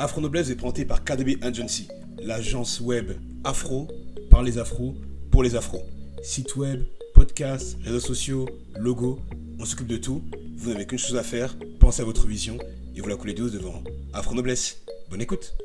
Afro 0.00 0.20
Noblesse 0.20 0.48
est 0.48 0.54
présenté 0.54 0.84
par 0.84 1.02
KDB 1.02 1.38
Agency, 1.42 1.88
l'agence 2.22 2.80
web 2.80 3.10
afro 3.42 3.88
par 4.30 4.44
les 4.44 4.56
afros 4.56 4.94
pour 5.32 5.42
les 5.42 5.56
afros. 5.56 5.82
Site 6.22 6.54
web, 6.54 6.84
podcast, 7.14 7.76
réseaux 7.82 7.98
sociaux, 7.98 8.48
logo, 8.78 9.18
on 9.58 9.64
s'occupe 9.64 9.88
de 9.88 9.96
tout. 9.96 10.22
Vous 10.56 10.70
n'avez 10.70 10.86
qu'une 10.86 11.00
chose 11.00 11.16
à 11.16 11.24
faire, 11.24 11.56
pensez 11.80 12.00
à 12.00 12.04
votre 12.04 12.28
vision 12.28 12.58
et 12.94 13.00
vous 13.00 13.08
la 13.08 13.16
coulez 13.16 13.34
douce 13.34 13.50
devant 13.50 13.82
Afro 14.12 14.36
Noblesse. 14.36 14.82
Bonne 15.10 15.20
écoute. 15.20 15.56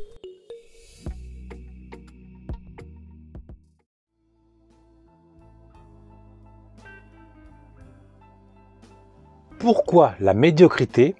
Pourquoi 9.59 10.15
la 10.19 10.33
médiocrité 10.33 11.13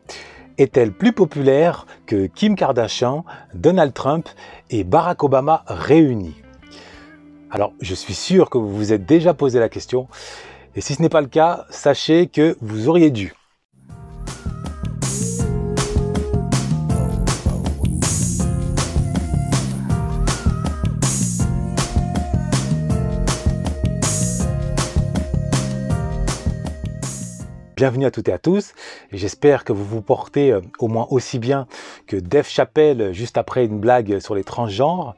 est-elle 0.57 0.91
plus 0.91 1.13
populaire 1.13 1.85
que 2.05 2.27
Kim 2.27 2.55
Kardashian, 2.55 3.25
Donald 3.53 3.93
Trump 3.93 4.29
et 4.69 4.83
Barack 4.83 5.23
Obama 5.23 5.63
réunis? 5.67 6.35
Alors, 7.51 7.73
je 7.81 7.93
suis 7.93 8.15
sûr 8.15 8.49
que 8.49 8.57
vous 8.57 8.75
vous 8.75 8.93
êtes 8.93 9.05
déjà 9.05 9.33
posé 9.33 9.59
la 9.59 9.69
question, 9.69 10.07
et 10.75 10.81
si 10.81 10.95
ce 10.95 11.01
n'est 11.01 11.09
pas 11.09 11.21
le 11.21 11.27
cas, 11.27 11.65
sachez 11.69 12.27
que 12.27 12.57
vous 12.61 12.89
auriez 12.89 13.11
dû. 13.11 13.33
Bienvenue 27.83 28.05
à 28.05 28.11
toutes 28.11 28.29
et 28.29 28.31
à 28.31 28.37
tous. 28.37 28.71
J'espère 29.11 29.65
que 29.65 29.73
vous 29.73 29.83
vous 29.83 30.01
portez 30.01 30.53
euh, 30.53 30.61
au 30.79 30.87
moins 30.87 31.05
aussi 31.09 31.37
bien 31.37 31.67
que 32.07 32.15
Dave 32.15 32.47
Chappelle 32.47 33.11
juste 33.11 33.37
après 33.37 33.65
une 33.65 33.77
blague 33.77 34.19
sur 34.19 34.35
les 34.35 34.45
transgenres. 34.45 35.15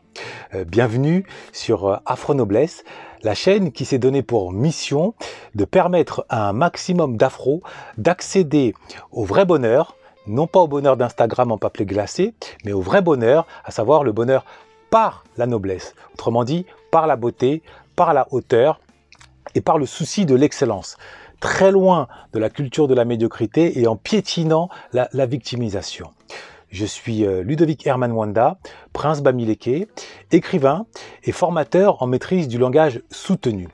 Euh, 0.56 0.64
bienvenue 0.66 1.28
sur 1.52 1.86
euh, 1.86 1.98
Afro 2.08 2.34
Noblesse, 2.34 2.84
la 3.22 3.36
chaîne 3.36 3.72
qui 3.72 3.86
s'est 3.86 4.00
donnée 4.00 4.24
pour 4.24 4.52
mission 4.52 5.14
de 5.54 5.64
permettre 5.64 6.26
à 6.28 6.50
un 6.50 6.54
maximum 6.54 7.18
d'afro 7.18 7.62
d'accéder 8.00 8.74
au 9.12 9.26
vrai 9.26 9.46
bonheur, 9.46 9.96
non 10.26 10.48
pas 10.48 10.62
au 10.62 10.68
bonheur 10.68 10.98
d'Instagram 10.98 11.52
en 11.52 11.60
papier 11.60 11.86
glacé, 11.86 12.34
mais 12.66 12.74
au 12.74 12.82
vrai 12.82 13.04
bonheur, 13.04 13.46
à 13.64 13.70
savoir 13.70 14.04
le 14.04 14.12
bonheur 14.12 14.44
par 14.90 15.24
la 15.38 15.46
noblesse. 15.46 15.94
Autrement 16.16 16.44
dit, 16.44 16.66
par 16.90 17.06
la 17.06 17.16
beauté, 17.16 17.62
par 17.96 18.16
la 18.16 18.26
hauteur 18.32 18.80
et 19.54 19.62
par 19.62 19.78
le 19.78 19.86
souci 19.86 20.26
de 20.26 20.34
l'excellence 20.34 20.98
très 21.40 21.72
loin 21.72 22.08
de 22.34 22.40
la 22.40 22.50
culture 22.50 22.88
de 22.88 22.94
la 22.94 23.06
médiocrité 23.06 23.80
et 23.80 23.88
en 23.88 23.96
piétinant 23.96 24.70
la, 24.94 25.26
victimisation. 25.26 26.12
Je 26.70 26.86
suis 26.86 27.26
euh, 27.26 27.42
Ludovic 27.42 27.88
Herman 27.88 28.12
Wanda, 28.12 28.58
prince 28.94 29.22
Bamileke, 29.22 29.88
écrivain 30.32 30.86
et 31.24 31.32
formateur 31.32 32.02
en 32.02 32.08
maîtrise 32.08 32.48
du 32.48 32.58
langage 32.58 33.02
soutenu. 33.10 33.70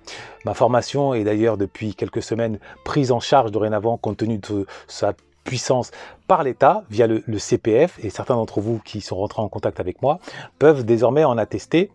Ma 0.46 0.54
formation 0.54 1.14
est 1.14 1.24
d'ailleurs 1.24 1.58
depuis 1.58 1.96
quelques 1.96 2.22
semaines 2.22 2.60
prise 2.84 3.12
en 3.12 3.20
charge 3.20 3.52
dorénavant 3.52 3.98
compte 3.98 4.18
tenu 4.18 4.38
de 4.38 4.66
sa 4.88 5.14
puissance 5.44 5.92
par 6.28 6.44
l'État 6.44 6.84
via 6.90 7.08
le, 7.08 7.24
le, 7.26 7.40
CPF 7.40 7.98
et 8.04 8.10
certains 8.10 8.36
d'entre 8.36 8.62
vous 8.62 8.80
qui 8.86 9.02
sont 9.02 9.16
rentrés 9.16 9.42
en 9.42 9.50
contact 9.50 9.80
avec 9.80 10.02
moi 10.02 10.20
peuvent 10.60 10.86
désormais 10.86 11.24
en 11.24 11.38
attester, 11.38 11.90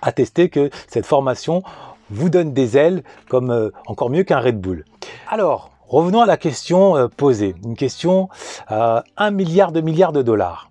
attester 0.00 0.48
que 0.48 0.70
cette 0.88 1.06
formation 1.06 1.62
vous 2.10 2.28
donne 2.28 2.52
des 2.52 2.76
ailes 2.76 3.02
comme 3.28 3.50
euh, 3.50 3.70
encore 3.86 4.10
mieux 4.10 4.24
qu'un 4.24 4.40
Red 4.40 4.60
Bull. 4.60 4.84
Alors, 5.28 5.70
revenons 5.86 6.20
à 6.20 6.26
la 6.26 6.36
question 6.36 6.96
euh, 6.96 7.08
posée, 7.08 7.54
une 7.64 7.76
question 7.76 8.28
à 8.66 9.04
1 9.16 9.30
milliard 9.30 9.72
de 9.72 9.80
milliards 9.80 10.12
de 10.12 10.22
dollars. 10.22 10.70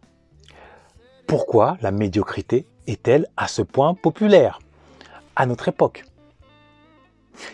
Pourquoi 1.27 1.77
la 1.81 1.91
médiocrité 1.91 2.65
est-elle 2.87 3.27
à 3.37 3.47
ce 3.47 3.61
point 3.61 3.93
populaire 3.93 4.59
à 5.35 5.45
notre 5.45 5.67
époque? 5.67 6.03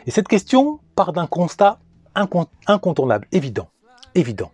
Et 0.05 0.11
cette 0.11 0.27
question 0.27 0.79
part 0.95 1.13
d'un 1.13 1.27
constat 1.27 1.79
incontournable, 2.67 3.27
évident, 3.31 3.69
évident. 4.15 4.51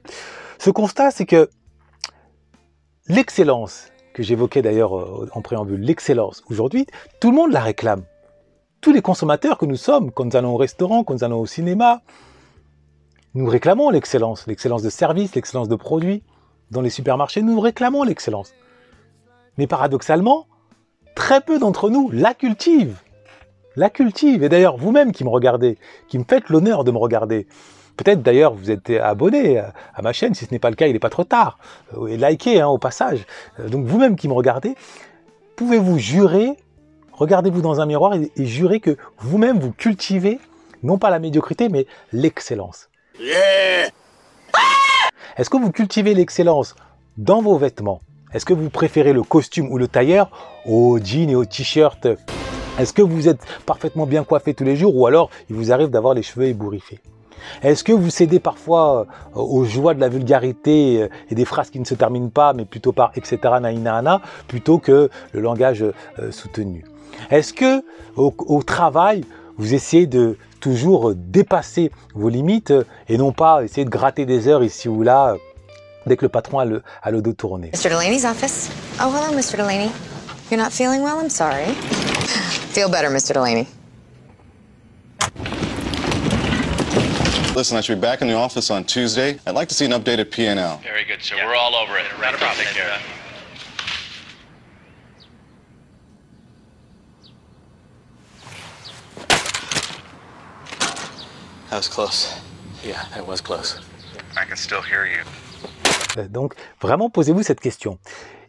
Ce 0.59 0.69
constat, 0.69 1.11
c'est 1.11 1.25
que 1.25 1.49
l'excellence, 3.07 3.87
que 4.13 4.23
j'évoquais 4.23 4.61
d'ailleurs 4.61 4.97
euh, 4.97 5.29
en 5.33 5.41
préambule, 5.41 5.79
l'excellence 5.79 6.43
aujourd'hui, 6.49 6.85
tout 7.19 7.31
le 7.31 7.37
monde 7.37 7.51
la 7.51 7.61
réclame 7.61 8.03
tous 8.83 8.91
les 8.91 9.01
consommateurs 9.01 9.57
que 9.57 9.65
nous 9.65 9.77
sommes, 9.77 10.11
quand 10.11 10.25
nous 10.25 10.35
allons 10.35 10.53
au 10.53 10.57
restaurant, 10.57 11.05
quand 11.05 11.13
nous 11.13 11.23
allons 11.23 11.39
au 11.39 11.45
cinéma, 11.45 12.01
nous 13.33 13.47
réclamons 13.47 13.89
l'excellence, 13.89 14.45
l'excellence 14.45 14.83
de 14.83 14.89
service, 14.89 15.33
l'excellence 15.35 15.69
de 15.69 15.75
produits. 15.75 16.21
Dans 16.69 16.81
les 16.81 16.89
supermarchés, 16.89 17.41
nous 17.41 17.59
réclamons 17.61 18.03
l'excellence. 18.03 18.53
Mais 19.57 19.67
paradoxalement, 19.67 20.47
très 21.15 21.39
peu 21.39 21.59
d'entre 21.59 21.89
nous 21.89 22.11
la 22.11 22.33
cultivent. 22.33 22.99
La 23.77 23.89
cultivent. 23.89 24.43
Et 24.43 24.49
d'ailleurs, 24.49 24.75
vous-même 24.75 25.13
qui 25.13 25.23
me 25.23 25.29
regardez, 25.29 25.77
qui 26.09 26.19
me 26.19 26.25
faites 26.27 26.49
l'honneur 26.49 26.83
de 26.83 26.91
me 26.91 26.97
regarder, 26.97 27.47
peut-être 27.95 28.21
d'ailleurs 28.21 28.53
vous 28.53 28.69
êtes 28.69 28.89
abonné 28.89 29.59
à 29.59 30.01
ma 30.01 30.11
chaîne, 30.11 30.33
si 30.33 30.45
ce 30.45 30.51
n'est 30.51 30.59
pas 30.59 30.69
le 30.69 30.75
cas, 30.75 30.87
il 30.87 30.93
n'est 30.93 30.99
pas 30.99 31.09
trop 31.09 31.23
tard. 31.23 31.57
Et 32.09 32.17
likez 32.17 32.59
hein, 32.59 32.67
au 32.67 32.77
passage. 32.77 33.25
Donc 33.65 33.85
vous-même 33.85 34.17
qui 34.17 34.27
me 34.27 34.33
regardez, 34.33 34.75
pouvez-vous 35.55 35.99
jurer 35.99 36.57
regardez-vous 37.13 37.61
dans 37.61 37.81
un 37.81 37.85
miroir 37.85 38.13
et, 38.15 38.31
jurez 38.37 38.79
que 38.79 38.97
vous-même 39.19 39.59
vous 39.59 39.71
cultivez 39.71 40.39
non 40.83 40.97
pas 40.97 41.09
la 41.09 41.19
médiocrité 41.19 41.69
mais 41.69 41.85
l'excellence. 42.11 42.89
Est-ce 45.37 45.49
que 45.49 45.57
vous 45.57 45.71
cultivez 45.71 46.13
l'excellence 46.13 46.75
dans 47.17 47.41
vos 47.41 47.57
vêtements? 47.57 48.01
Est-ce 48.33 48.45
que 48.45 48.53
vous 48.53 48.69
préférez 48.69 49.13
le 49.13 49.23
costume 49.23 49.71
ou 49.71 49.77
le 49.77 49.87
tailleur? 49.87 50.29
Au 50.65 50.97
jean 50.97 51.29
et 51.29 51.35
au 51.35 51.45
t-shirt. 51.45 52.07
Est-ce 52.79 52.93
que 52.93 53.01
vous 53.01 53.27
êtes 53.27 53.41
parfaitement 53.65 54.07
bien 54.07 54.23
coiffé 54.23 54.53
tous 54.53 54.63
les 54.63 54.75
jours 54.75 54.95
ou 54.95 55.05
alors 55.05 55.29
il 55.49 55.55
vous 55.55 55.71
arrive 55.71 55.89
d'avoir 55.89 56.15
les 56.15 56.23
cheveux 56.23 56.47
ébouriffés? 56.47 56.99
Est-ce 57.61 57.83
que 57.83 57.91
vous 57.91 58.09
cédez 58.09 58.39
parfois 58.39 59.05
euh, 59.35 59.39
aux 59.39 59.65
joies 59.65 59.93
de 59.93 59.99
la 59.99 60.09
vulgarité 60.09 61.03
euh, 61.03 61.09
et 61.29 61.35
des 61.35 61.45
phrases 61.45 61.69
qui 61.69 61.79
ne 61.79 61.85
se 61.85 61.93
terminent 61.93 62.29
pas, 62.29 62.53
mais 62.53 62.65
plutôt 62.65 62.91
par 62.91 63.11
etc. 63.15 63.37
naïna 63.61 64.21
plutôt 64.47 64.79
que 64.79 65.09
le 65.33 65.41
langage 65.41 65.83
euh, 65.83 66.31
soutenu? 66.31 66.85
Est-ce 67.29 67.53
que 67.53 67.83
au, 68.15 68.63
travail, 68.63 69.23
vous 69.57 69.73
essayez 69.73 70.07
de 70.07 70.37
toujours 70.59 71.13
dépasser 71.15 71.91
vos 72.13 72.29
limites 72.29 72.73
et 73.09 73.17
non 73.17 73.31
pas 73.31 73.63
essayer 73.63 73.85
de 73.85 73.89
gratter 73.89 74.25
des 74.25 74.47
heures 74.47 74.63
ici 74.63 74.87
ou 74.87 75.03
là 75.03 75.35
dès 76.05 76.17
que 76.17 76.25
le 76.25 76.29
patron 76.29 76.59
a 76.59 76.65
le, 76.65 76.83
a 77.01 77.11
le 77.11 77.21
dos 77.21 77.33
tourné? 77.33 77.71
Mr. 77.73 77.89
Delaney's 77.89 78.25
office. 78.25 78.69
Oh, 79.01 79.11
hello, 79.11 79.35
Mr. 79.37 79.57
Delaney. 79.57 79.91
You're 80.51 80.61
not 80.61 80.71
feeling 80.71 81.01
well? 81.01 81.19
I'm 81.19 81.29
sorry. 81.29 81.65
Feel 82.73 82.89
better, 82.89 83.09
Mr. 83.09 83.33
Delaney. 83.33 83.67
Listen, 87.55 87.77
I 87.77 87.81
should 87.81 87.97
be 87.97 88.01
back 88.01 88.21
in 88.23 88.27
the 88.27 88.33
office 88.33 88.71
on 88.71 88.83
Tuesday. 88.83 89.39
I'd 89.45 89.53
like 89.53 89.69
to 89.69 89.75
see 89.75 89.85
an 89.85 89.91
updated 89.91 90.31
P&L. 90.31 90.81
Very 90.83 91.05
good, 91.05 91.21
sir. 91.21 91.35
We're 91.35 91.55
all 91.55 91.75
over 91.75 91.97
it. 91.97 92.05
Problem. 92.05 92.39
Take 92.57 92.67
care. 92.73 92.99
That 101.73 101.79
was 101.79 101.89
close. 101.89 102.27
Yeah, 102.85 103.01
that 103.15 103.27
was 103.27 103.41
close. 103.41 103.81
I 104.37 104.45
can 104.47 104.55
still 104.55 104.81
hear 104.83 105.07
you. 105.07 106.27
Donc, 106.29 106.53
vraiment, 106.79 107.09
posez-vous 107.09 107.41
cette 107.41 107.59
question. 107.59 107.97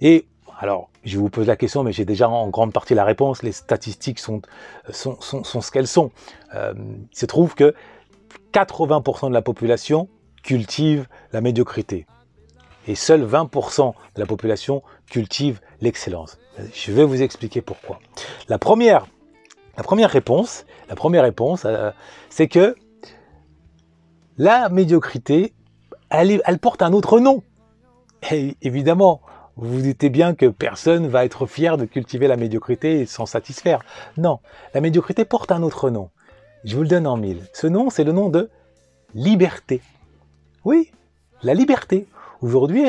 Et 0.02 0.26
alors, 0.60 0.90
je 1.04 1.16
vous 1.16 1.30
pose 1.30 1.46
la 1.46 1.56
question, 1.56 1.84
mais 1.84 1.92
j'ai 1.92 2.04
déjà 2.04 2.28
en 2.28 2.48
grande 2.48 2.74
partie 2.74 2.94
la 2.94 3.06
réponse. 3.06 3.42
Les 3.42 3.52
statistiques 3.52 4.18
sont, 4.18 4.42
sont, 4.90 5.18
sont, 5.22 5.42
sont 5.42 5.62
ce 5.62 5.70
qu'elles 5.70 5.86
sont. 5.86 6.10
Euh, 6.54 6.74
il 6.76 7.18
se 7.18 7.24
trouve 7.24 7.54
que 7.54 7.74
80% 8.52 9.30
de 9.30 9.32
la 9.32 9.40
population 9.40 10.10
cultive 10.42 11.06
la 11.32 11.40
médiocrité. 11.40 12.04
Et 12.86 12.94
seuls 12.94 13.24
20% 13.24 13.94
de 14.16 14.20
la 14.20 14.26
population 14.26 14.82
cultive 15.10 15.62
l'excellence. 15.80 16.36
Je 16.74 16.92
vais 16.92 17.04
vous 17.04 17.22
expliquer 17.22 17.62
pourquoi. 17.62 18.00
La 18.50 18.58
première, 18.58 19.06
la 19.78 19.82
première 19.82 20.10
réponse, 20.10 20.66
la 20.90 20.94
première 20.94 21.22
réponse, 21.22 21.62
euh, 21.64 21.90
c'est 22.28 22.48
que 22.48 22.76
la 24.38 24.68
médiocrité, 24.68 25.54
elle, 26.10 26.40
porte 26.60 26.82
un 26.82 26.92
autre 26.92 27.20
nom. 27.20 27.42
Évidemment, 28.62 29.20
vous 29.56 29.74
vous 29.74 29.82
doutez 29.82 30.10
bien 30.10 30.34
que 30.34 30.46
personne 30.46 31.06
va 31.08 31.24
être 31.24 31.46
fier 31.46 31.76
de 31.76 31.84
cultiver 31.84 32.26
la 32.26 32.36
médiocrité 32.36 33.00
et 33.00 33.06
s'en 33.06 33.26
satisfaire. 33.26 33.80
Non, 34.16 34.40
la 34.72 34.80
médiocrité 34.80 35.24
porte 35.24 35.52
un 35.52 35.62
autre 35.62 35.90
nom. 35.90 36.10
Je 36.64 36.74
vous 36.76 36.82
le 36.82 36.88
donne 36.88 37.06
en 37.06 37.16
mille. 37.16 37.42
Ce 37.52 37.66
nom, 37.66 37.90
c'est 37.90 38.04
le 38.04 38.12
nom 38.12 38.30
de 38.30 38.50
liberté. 39.14 39.82
Oui, 40.64 40.90
la 41.42 41.54
liberté. 41.54 42.06
Aujourd'hui, 42.44 42.84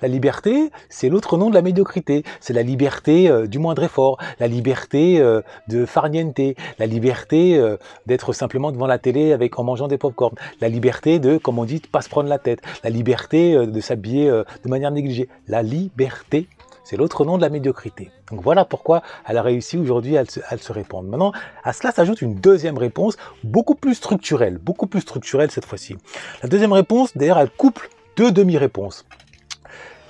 la 0.00 0.08
liberté, 0.08 0.70
c'est 0.88 1.10
l'autre 1.10 1.36
nom 1.36 1.50
de 1.50 1.54
la 1.54 1.60
médiocrité. 1.60 2.24
C'est 2.40 2.54
la 2.54 2.62
liberté 2.62 3.28
euh, 3.28 3.46
du 3.46 3.58
moindre 3.58 3.82
effort, 3.82 4.16
la 4.40 4.48
liberté 4.48 5.20
euh, 5.20 5.42
de 5.68 5.84
farniente, 5.84 6.40
la 6.78 6.86
liberté 6.86 7.58
euh, 7.58 7.76
d'être 8.06 8.32
simplement 8.32 8.72
devant 8.72 8.86
la 8.86 8.98
télé 8.98 9.34
avec 9.34 9.58
en 9.58 9.62
mangeant 9.64 9.88
des 9.88 9.98
pop-corn, 9.98 10.34
la 10.62 10.70
liberté 10.70 11.18
de, 11.18 11.36
comme 11.36 11.58
on 11.58 11.66
dit, 11.66 11.80
pas 11.80 12.00
se 12.00 12.08
prendre 12.08 12.30
la 12.30 12.38
tête, 12.38 12.62
la 12.82 12.88
liberté 12.88 13.66
de 13.66 13.80
s'habiller 13.82 14.30
de 14.30 14.68
manière 14.70 14.90
négligée. 14.90 15.28
La 15.48 15.62
liberté, 15.62 16.48
c'est 16.82 16.96
l'autre 16.96 17.26
nom 17.26 17.36
de 17.36 17.42
la 17.42 17.50
médiocrité. 17.50 18.10
Donc 18.30 18.40
voilà 18.40 18.64
pourquoi 18.64 19.02
elle 19.26 19.36
a 19.36 19.42
réussi 19.42 19.76
aujourd'hui 19.76 20.16
à 20.16 20.24
se 20.24 20.72
répondre. 20.72 21.10
Maintenant, 21.10 21.32
à 21.62 21.74
cela 21.74 21.92
s'ajoute 21.92 22.22
une 22.22 22.36
deuxième 22.36 22.78
réponse, 22.78 23.18
beaucoup 23.42 23.74
plus 23.74 23.96
structurelle, 23.96 24.56
beaucoup 24.56 24.86
plus 24.86 25.02
structurelle 25.02 25.50
cette 25.50 25.66
fois-ci. 25.66 25.94
La 26.42 26.48
deuxième 26.48 26.72
réponse, 26.72 27.14
d'ailleurs, 27.14 27.38
elle 27.38 27.50
couple 27.50 27.90
deux 28.16 28.30
demi-réponses. 28.30 29.04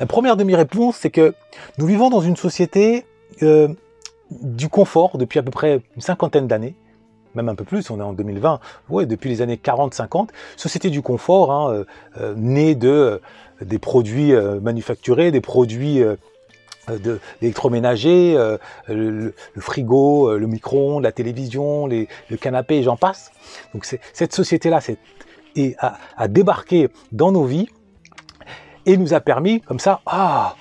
La 0.00 0.06
première 0.06 0.36
demi-réponse, 0.36 0.96
c'est 0.96 1.10
que 1.10 1.34
nous 1.78 1.86
vivons 1.86 2.10
dans 2.10 2.20
une 2.20 2.36
société 2.36 3.04
euh, 3.42 3.68
du 4.30 4.68
confort 4.68 5.18
depuis 5.18 5.38
à 5.38 5.42
peu 5.42 5.50
près 5.50 5.82
une 5.96 6.02
cinquantaine 6.02 6.48
d'années, 6.48 6.74
même 7.34 7.48
un 7.48 7.54
peu 7.54 7.64
plus, 7.64 7.90
on 7.90 7.98
est 7.98 8.02
en 8.02 8.12
2020, 8.12 8.60
ouais, 8.90 9.06
depuis 9.06 9.28
les 9.28 9.42
années 9.42 9.56
40-50, 9.62 10.28
société 10.56 10.90
du 10.90 11.02
confort, 11.02 11.52
hein, 11.52 11.72
euh, 11.72 11.84
euh, 12.20 12.34
née 12.36 12.74
de, 12.74 13.20
des 13.60 13.78
produits 13.78 14.32
manufacturés, 14.62 15.30
des 15.30 15.40
produits 15.40 16.02
de 16.88 17.20
l'électroménager, 17.40 18.34
euh, 18.36 18.58
le, 18.88 19.34
frigo, 19.58 20.36
le 20.36 20.46
micro-ondes, 20.46 21.02
la 21.02 21.12
télévision, 21.12 21.86
le 21.86 22.36
canapé, 22.40 22.82
j'en 22.82 22.96
passe. 22.96 23.32
Donc 23.72 23.84
cette 23.84 24.34
société-là 24.34 24.80
a, 25.78 25.98
a 26.16 26.28
débarqué 26.28 26.88
dans 27.12 27.32
nos 27.32 27.44
vies 27.44 27.68
et 28.86 28.96
nous 28.96 29.14
a 29.14 29.20
permis, 29.20 29.60
comme 29.60 29.80
ça, 29.80 30.00
ah, 30.06 30.56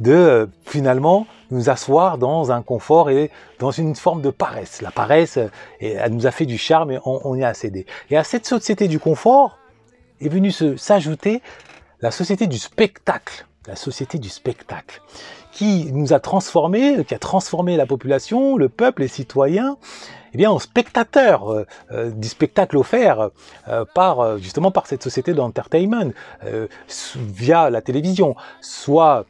de 0.00 0.48
finalement 0.64 1.26
nous 1.50 1.70
asseoir 1.70 2.18
dans 2.18 2.50
un 2.50 2.62
confort 2.62 3.10
et 3.10 3.30
dans 3.58 3.70
une 3.70 3.94
forme 3.94 4.22
de 4.22 4.30
paresse. 4.30 4.82
La 4.82 4.90
paresse, 4.90 5.36
euh, 5.36 5.48
elle 5.80 6.12
nous 6.12 6.26
a 6.26 6.30
fait 6.30 6.46
du 6.46 6.58
charme 6.58 6.90
et 6.90 6.98
on, 7.04 7.20
on 7.24 7.34
y 7.34 7.44
a 7.44 7.54
cédé. 7.54 7.86
Et 8.10 8.16
à 8.16 8.24
cette 8.24 8.46
société 8.46 8.88
du 8.88 8.98
confort 8.98 9.58
est 10.20 10.28
venue 10.28 10.50
s'ajouter 10.50 11.42
la 12.00 12.10
société 12.10 12.46
du 12.46 12.58
spectacle. 12.58 13.46
La 13.66 13.76
société 13.76 14.18
du 14.18 14.28
spectacle 14.28 15.00
qui 15.54 15.90
nous 15.92 16.12
a 16.12 16.20
transformés, 16.20 17.04
qui 17.04 17.14
a 17.14 17.18
transformé 17.18 17.76
la 17.76 17.86
population, 17.86 18.56
le 18.56 18.68
peuple, 18.68 19.02
les 19.02 19.08
citoyens, 19.08 19.78
eh 20.34 20.36
bien, 20.36 20.50
en 20.50 20.58
spectateurs 20.58 21.50
euh, 21.50 21.66
euh, 21.92 22.10
du 22.10 22.28
spectacle 22.28 22.76
offert 22.76 23.30
euh, 23.68 23.84
par 23.94 24.38
justement 24.38 24.70
par 24.70 24.86
cette 24.86 25.02
société 25.02 25.32
d'entertainment 25.32 26.10
via 27.16 27.70
la 27.70 27.80
télévision, 27.80 28.34
soit 28.60 29.26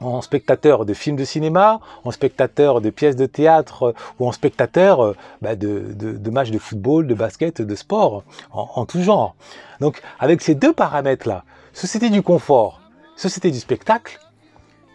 en 0.00 0.22
spectateur 0.22 0.84
de 0.84 0.94
films 0.94 1.16
de 1.16 1.24
cinéma, 1.24 1.80
en 2.04 2.12
spectateur 2.12 2.80
de 2.80 2.90
pièces 2.90 3.16
de 3.16 3.26
théâtre 3.26 3.94
ou 4.20 4.28
en 4.28 4.32
spectateur 4.32 5.14
bah, 5.42 5.56
de 5.56 6.30
matchs 6.30 6.50
de 6.50 6.58
football, 6.58 7.08
de 7.08 7.14
basket, 7.14 7.60
de 7.60 7.74
sport, 7.74 8.22
en, 8.52 8.68
en 8.76 8.86
tout 8.86 9.02
genre. 9.02 9.34
Donc 9.80 10.00
avec 10.20 10.40
ces 10.40 10.54
deux 10.54 10.72
paramètres-là, 10.72 11.44
société 11.72 12.10
du 12.10 12.22
confort, 12.22 12.80
société 13.16 13.50
du 13.50 13.58
spectacle, 13.58 14.20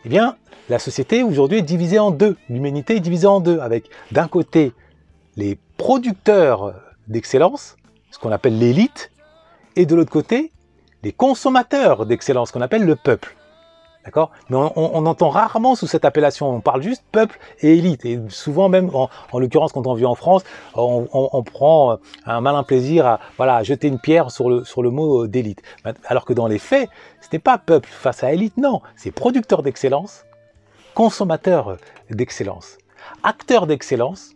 eh 0.05 0.09
bien 0.09 0.37
la 0.69 0.79
société 0.79 1.23
aujourd'hui 1.23 1.57
est 1.57 1.63
divisée 1.63 1.99
en 1.99 2.11
deux. 2.11 2.37
L'humanité 2.49 2.95
est 2.95 3.01
divisée 3.01 3.27
en 3.27 3.41
deux, 3.41 3.59
avec 3.59 3.89
d'un 4.11 4.29
côté 4.29 4.71
les 5.35 5.57
producteurs 5.77 6.73
d'excellence, 7.07 7.75
ce 8.11 8.19
qu'on 8.19 8.31
appelle 8.31 8.57
l'élite, 8.57 9.11
et 9.75 9.85
de 9.85 9.95
l'autre 9.95 10.11
côté 10.11 10.51
les 11.03 11.11
consommateurs 11.11 12.05
d'excellence, 12.05 12.49
ce 12.49 12.53
qu'on 12.53 12.61
appelle 12.61 12.85
le 12.85 12.95
peuple. 12.95 13.35
D'accord? 14.05 14.31
Mais 14.49 14.57
on, 14.57 15.05
entend 15.05 15.29
rarement 15.29 15.75
sous 15.75 15.87
cette 15.87 16.03
appellation, 16.03 16.49
on 16.49 16.59
parle 16.59 16.81
juste 16.81 17.03
peuple 17.13 17.39
et 17.61 17.77
élite. 17.77 18.03
Et 18.03 18.19
souvent 18.27 18.67
même, 18.67 18.89
en, 18.93 19.09
en 19.31 19.39
l'occurrence, 19.39 19.71
quand 19.71 19.87
on 19.87 19.93
vit 19.93 20.05
en 20.05 20.15
France, 20.15 20.43
on, 20.75 21.43
prend 21.43 21.99
un 22.25 22.41
malin 22.41 22.63
plaisir 22.63 23.05
à 23.07 23.19
voilà, 23.37 23.63
jeter 23.63 23.87
une 23.87 23.99
pierre 23.99 24.29
sur 24.29 24.49
le, 24.49 24.65
sur 24.65 24.83
le 24.83 24.89
mot 24.89 25.23
euh, 25.23 25.27
d'élite. 25.29 25.61
Alors 26.05 26.25
que 26.25 26.33
dans 26.33 26.47
les 26.47 26.59
faits, 26.59 26.89
ce 27.21 27.27
n'est 27.31 27.39
pas 27.39 27.57
peuple 27.57 27.87
face 27.89 28.25
à 28.25 28.33
élite, 28.33 28.57
non. 28.57 28.81
C'est 28.97 29.11
producteur 29.11 29.63
d'excellence, 29.63 30.25
consommateur 30.95 31.77
d'excellence, 32.09 32.77
acteur 33.23 33.67
d'excellence, 33.67 34.31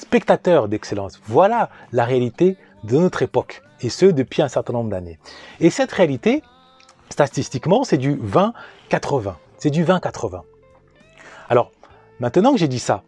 spectateur 0.00 0.68
d'excellence. 0.68 1.20
Voilà 1.26 1.68
la 1.92 2.04
réalité 2.04 2.56
de 2.84 2.96
notre 2.96 3.22
époque, 3.22 3.62
et 3.80 3.90
ce 3.90 4.06
depuis 4.06 4.42
un 4.42 4.48
certain 4.48 4.72
nombre 4.72 4.90
d'années. 4.90 5.18
Et 5.60 5.70
cette 5.70 5.92
réalité, 5.92 6.42
statistiquement, 7.10 7.84
c'est 7.84 7.98
du 7.98 8.16
20-80. 8.16 9.34
C'est 9.58 9.70
du 9.70 9.84
20-80. 9.84 10.40
Alors, 11.48 11.70
maintenant 12.18 12.52
que 12.52 12.58
j'ai 12.58 12.68
dit 12.68 12.78
ça, 12.78 13.02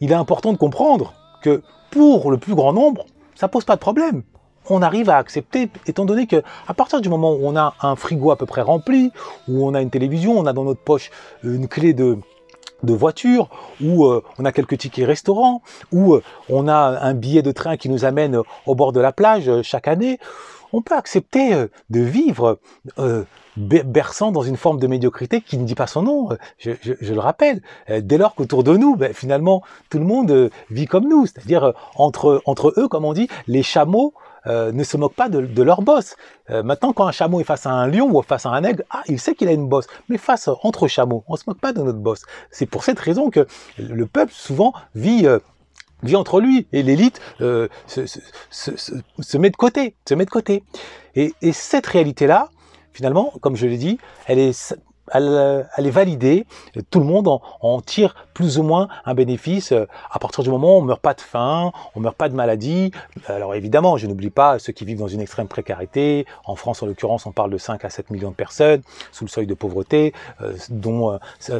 il 0.00 0.10
est 0.10 0.16
important 0.16 0.52
de 0.52 0.58
comprendre 0.58 1.14
que 1.42 1.62
pour 1.90 2.30
le 2.30 2.38
plus 2.38 2.54
grand 2.54 2.72
nombre, 2.72 3.06
ça 3.34 3.48
pose 3.48 3.64
pas 3.64 3.76
de 3.76 3.80
problème. 3.80 4.22
On 4.68 4.82
arrive 4.82 5.10
à 5.10 5.16
accepter, 5.16 5.70
étant 5.86 6.04
donné 6.04 6.26
que 6.26 6.42
à 6.66 6.74
partir 6.74 7.00
du 7.00 7.08
moment 7.08 7.32
où 7.32 7.40
on 7.42 7.56
a 7.56 7.74
un 7.82 7.96
frigo 7.96 8.30
à 8.30 8.36
peu 8.36 8.46
près 8.46 8.62
rempli, 8.62 9.12
où 9.48 9.66
on 9.66 9.74
a 9.74 9.82
une 9.82 9.90
télévision, 9.90 10.38
on 10.38 10.46
a 10.46 10.52
dans 10.52 10.64
notre 10.64 10.80
poche 10.80 11.10
une 11.42 11.68
clé 11.68 11.92
de, 11.94 12.18
de 12.82 12.92
voiture, 12.94 13.48
où 13.82 14.06
euh, 14.06 14.22
on 14.38 14.44
a 14.44 14.52
quelques 14.52 14.78
tickets 14.78 15.06
restaurants, 15.06 15.62
où 15.92 16.14
euh, 16.14 16.22
on 16.48 16.68
a 16.68 16.74
un 17.00 17.14
billet 17.14 17.42
de 17.42 17.52
train 17.52 17.76
qui 17.76 17.88
nous 17.88 18.04
amène 18.04 18.38
au 18.66 18.74
bord 18.74 18.92
de 18.92 19.00
la 19.00 19.12
plage 19.12 19.48
euh, 19.48 19.62
chaque 19.62 19.88
année, 19.88 20.18
on 20.72 20.80
peut 20.82 20.94
accepter 20.94 21.52
euh, 21.54 21.66
de 21.90 22.00
vivre 22.00 22.58
euh, 22.98 23.24
be- 23.58 23.82
berçant 23.84 24.32
dans 24.32 24.42
une 24.42 24.56
forme 24.56 24.78
de 24.80 24.86
médiocrité 24.86 25.40
qui 25.42 25.58
ne 25.58 25.64
dit 25.64 25.74
pas 25.74 25.86
son 25.86 26.02
nom, 26.02 26.28
je, 26.58 26.72
je- 26.80 26.94
je 27.00 27.12
le 27.14 27.20
rappelle, 27.20 27.62
dès 28.00 28.18
lors 28.18 28.34
qu'autour 28.34 28.64
de 28.64 28.76
nous, 28.76 28.96
ben, 28.96 29.12
finalement, 29.12 29.62
tout 29.90 29.98
le 29.98 30.04
monde 30.04 30.50
vit 30.70 30.86
comme 30.86 31.08
nous, 31.08 31.26
c'est-à-dire 31.26 31.74
entre, 31.96 32.42
entre 32.46 32.72
eux, 32.78 32.88
comme 32.88 33.04
on 33.04 33.12
dit, 33.12 33.28
les 33.46 33.62
chameaux 33.62 34.14
euh, 34.46 34.72
ne 34.72 34.84
se 34.84 34.96
moquent 34.96 35.14
pas 35.14 35.28
de, 35.28 35.40
de 35.40 35.62
leur 35.62 35.82
boss. 35.82 36.16
Euh, 36.50 36.62
maintenant, 36.62 36.92
quand 36.92 37.06
un 37.06 37.12
chameau 37.12 37.40
est 37.40 37.44
face 37.44 37.66
à 37.66 37.70
un 37.70 37.86
lion 37.86 38.08
ou 38.10 38.22
face 38.22 38.46
à 38.46 38.50
un 38.50 38.64
aigle, 38.64 38.84
ah, 38.90 39.02
il 39.08 39.20
sait 39.20 39.34
qu'il 39.34 39.48
a 39.48 39.52
une 39.52 39.68
bosse. 39.68 39.86
Mais 40.08 40.18
face 40.18 40.48
entre 40.62 40.88
chameaux, 40.88 41.24
on 41.28 41.36
se 41.36 41.44
moque 41.46 41.60
pas 41.60 41.72
de 41.72 41.82
notre 41.82 41.98
boss. 41.98 42.22
C'est 42.50 42.66
pour 42.66 42.84
cette 42.84 42.98
raison 42.98 43.30
que 43.30 43.46
le 43.78 44.06
peuple 44.06 44.32
souvent 44.32 44.72
vit 44.94 45.26
euh, 45.26 45.38
vit 46.02 46.16
entre 46.16 46.40
lui 46.40 46.66
et 46.72 46.82
l'élite 46.82 47.20
euh, 47.40 47.68
se, 47.86 48.06
se, 48.06 48.18
se, 48.50 48.76
se- 48.76 48.94
se 49.20 49.38
met 49.38 49.50
de 49.50 49.56
côté, 49.56 49.94
se 50.08 50.14
met 50.14 50.24
de 50.24 50.30
côté. 50.30 50.64
Et, 51.14 51.32
et 51.42 51.52
cette 51.52 51.86
réalité-là, 51.86 52.48
finalement, 52.92 53.32
comme 53.40 53.54
je 53.54 53.66
l'ai 53.68 53.76
dit, 53.76 53.98
elle 54.26 54.40
est, 54.40 54.74
elle, 55.12 55.28
euh, 55.28 55.62
elle 55.76 55.86
est 55.86 55.90
validée. 55.90 56.46
Tout 56.90 57.00
le 57.00 57.06
monde 57.06 57.28
en, 57.28 57.80
tire 57.80 58.14
plus 58.34 58.58
ou 58.58 58.62
moins 58.62 58.88
un 59.04 59.14
bénéfice 59.14 59.72
à 59.72 60.18
partir 60.18 60.44
du 60.44 60.50
moment 60.50 60.76
où 60.76 60.80
on 60.80 60.82
meurt 60.82 61.00
pas 61.00 61.14
de 61.14 61.20
faim, 61.20 61.72
on 61.94 62.00
meurt 62.00 62.16
pas 62.16 62.28
de 62.28 62.34
maladie. 62.34 62.92
Alors 63.26 63.54
évidemment, 63.54 63.96
je 63.96 64.06
n'oublie 64.06 64.30
pas 64.30 64.58
ceux 64.58 64.72
qui 64.72 64.84
vivent 64.84 64.98
dans 64.98 65.08
une 65.08 65.20
extrême 65.20 65.48
précarité. 65.48 66.26
En 66.44 66.56
France, 66.56 66.82
en 66.82 66.86
l'occurrence, 66.86 67.26
on 67.26 67.32
parle 67.32 67.50
de 67.50 67.58
5 67.58 67.84
à 67.84 67.90
7 67.90 68.10
millions 68.10 68.30
de 68.30 68.36
personnes 68.36 68.82
sous 69.10 69.24
le 69.24 69.30
seuil 69.30 69.46
de 69.46 69.54
pauvreté, 69.54 70.12
euh, 70.40 70.54
dont 70.70 71.12
euh, 71.12 71.58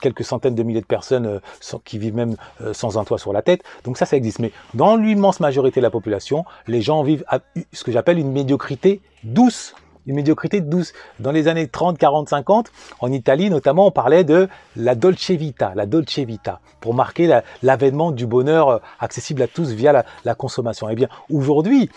quelques 0.00 0.24
centaines 0.24 0.54
de 0.54 0.62
milliers 0.62 0.80
de 0.80 0.86
personnes 0.86 1.40
qui 1.84 1.98
vivent 1.98 2.14
même 2.14 2.36
sans 2.72 2.98
un 2.98 3.04
toit 3.04 3.18
sur 3.18 3.32
la 3.32 3.42
tête. 3.42 3.62
Donc 3.84 3.96
ça, 3.96 4.06
ça 4.06 4.16
existe. 4.16 4.38
Mais 4.38 4.52
dans 4.74 4.96
l'immense 4.96 5.40
majorité 5.40 5.80
de 5.80 5.84
la 5.84 5.90
population, 5.90 6.44
les 6.66 6.82
gens 6.82 7.02
vivent 7.02 7.24
à 7.28 7.40
ce 7.72 7.84
que 7.84 7.92
j'appelle 7.92 8.18
une 8.18 8.32
médiocrité 8.32 9.00
douce. 9.24 9.74
Une 10.10 10.16
médiocrité 10.16 10.60
douce. 10.60 10.92
Dans 11.20 11.30
les 11.30 11.46
années 11.46 11.68
30, 11.68 11.96
40, 11.96 12.28
50, 12.28 12.72
en 12.98 13.12
Italie 13.12 13.48
notamment, 13.48 13.86
on 13.86 13.90
parlait 13.92 14.24
de 14.24 14.48
la 14.74 14.96
dolce 14.96 15.30
vita, 15.30 15.70
la 15.76 15.86
dolce 15.86 16.18
vita, 16.18 16.58
pour 16.80 16.94
marquer 16.94 17.28
la- 17.28 17.44
l'avènement 17.62 18.10
du 18.10 18.26
bonheur 18.26 18.68
euh, 18.70 18.78
accessible 18.98 19.40
à 19.40 19.46
tous 19.46 19.70
via 19.70 20.04
la 20.24 20.34
consommation. 20.34 20.88
Eh 20.90 20.96
bien, 20.96 21.06
aujourd'hui, 21.32 21.90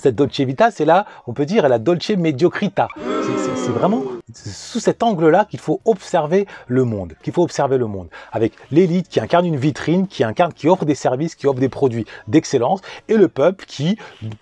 cette 0.00 0.16
dolce 0.16 0.40
vita, 0.40 0.70
c'est 0.70 0.84
là, 0.84 1.06
on 1.26 1.32
peut 1.32 1.46
dire, 1.46 1.68
la 1.68 1.78
dolce 1.78 2.10
mediocrita. 2.10 2.88
C'est- 2.96 3.70
vraiment 3.70 4.02
sous 4.34 4.80
cet 4.80 5.04
angle-là 5.04 5.46
qu'il 5.48 5.60
faut 5.60 5.80
observer 5.84 6.46
le 6.66 6.84
monde, 6.84 7.14
qu'il 7.22 7.32
faut 7.32 7.42
observer 7.42 7.78
le 7.78 7.86
monde, 7.86 8.08
avec 8.32 8.52
l'élite 8.72 9.08
qui 9.08 9.20
incarne 9.20 9.46
une 9.46 9.56
vitrine, 9.56 10.08
qui 10.08 10.24
incarne, 10.24 10.52
qui 10.52 10.68
offre 10.68 10.84
des 10.84 10.96
services, 10.96 11.36
qui 11.36 11.46
offre 11.46 11.60
des 11.60 11.68
produits 11.68 12.04
d'excellence, 12.26 12.80
et 13.08 13.16
le 13.16 13.28
peuple 13.28 13.64
qui, 13.66 13.96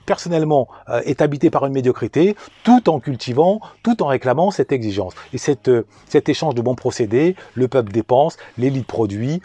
personnellement, 0.06 0.68
euh, 0.88 1.02
est 1.04 1.20
habité 1.20 1.50
par 1.50 1.66
une 1.66 1.74
médiocrité, 1.74 2.36
tout 2.64 2.88
en 2.88 3.00
cultivant, 3.00 3.60
tout 3.82 4.02
en 4.02 4.06
réclamant 4.06 4.50
cette 4.50 4.72
exigence. 4.72 5.12
Et 5.34 5.38
cette, 5.38 5.68
euh, 5.68 5.86
cet 6.08 6.30
échange 6.30 6.54
de 6.54 6.62
bons 6.62 6.74
procédés, 6.74 7.36
le 7.54 7.68
peuple 7.68 7.92
dépense, 7.92 8.38
l'élite 8.56 8.86
produit, 8.86 9.42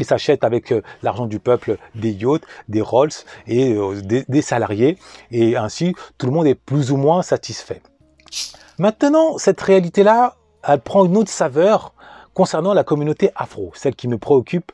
et 0.00 0.04
s'achète 0.04 0.44
avec 0.44 0.72
euh, 0.72 0.82
l'argent 1.02 1.26
du 1.26 1.38
peuple 1.38 1.76
des 1.94 2.12
yachts, 2.12 2.44
des 2.68 2.80
Rolls 2.80 3.10
et 3.46 3.74
euh, 3.74 4.00
des 4.02 4.42
salariés. 4.42 4.98
Et 5.30 5.56
ainsi, 5.56 5.94
tout 6.18 6.26
le 6.26 6.32
monde 6.32 6.46
est 6.46 6.54
plus 6.54 6.90
ou 6.90 6.96
moins 6.96 7.22
satisfait. 7.22 7.82
Maintenant, 8.78 9.38
cette 9.38 9.60
réalité-là, 9.60 10.36
elle 10.66 10.80
prend 10.80 11.04
une 11.04 11.16
autre 11.16 11.30
saveur 11.30 11.92
concernant 12.34 12.72
la 12.72 12.84
communauté 12.84 13.30
afro, 13.34 13.72
celle 13.74 13.94
qui 13.94 14.08
me 14.08 14.18
préoccupe 14.18 14.72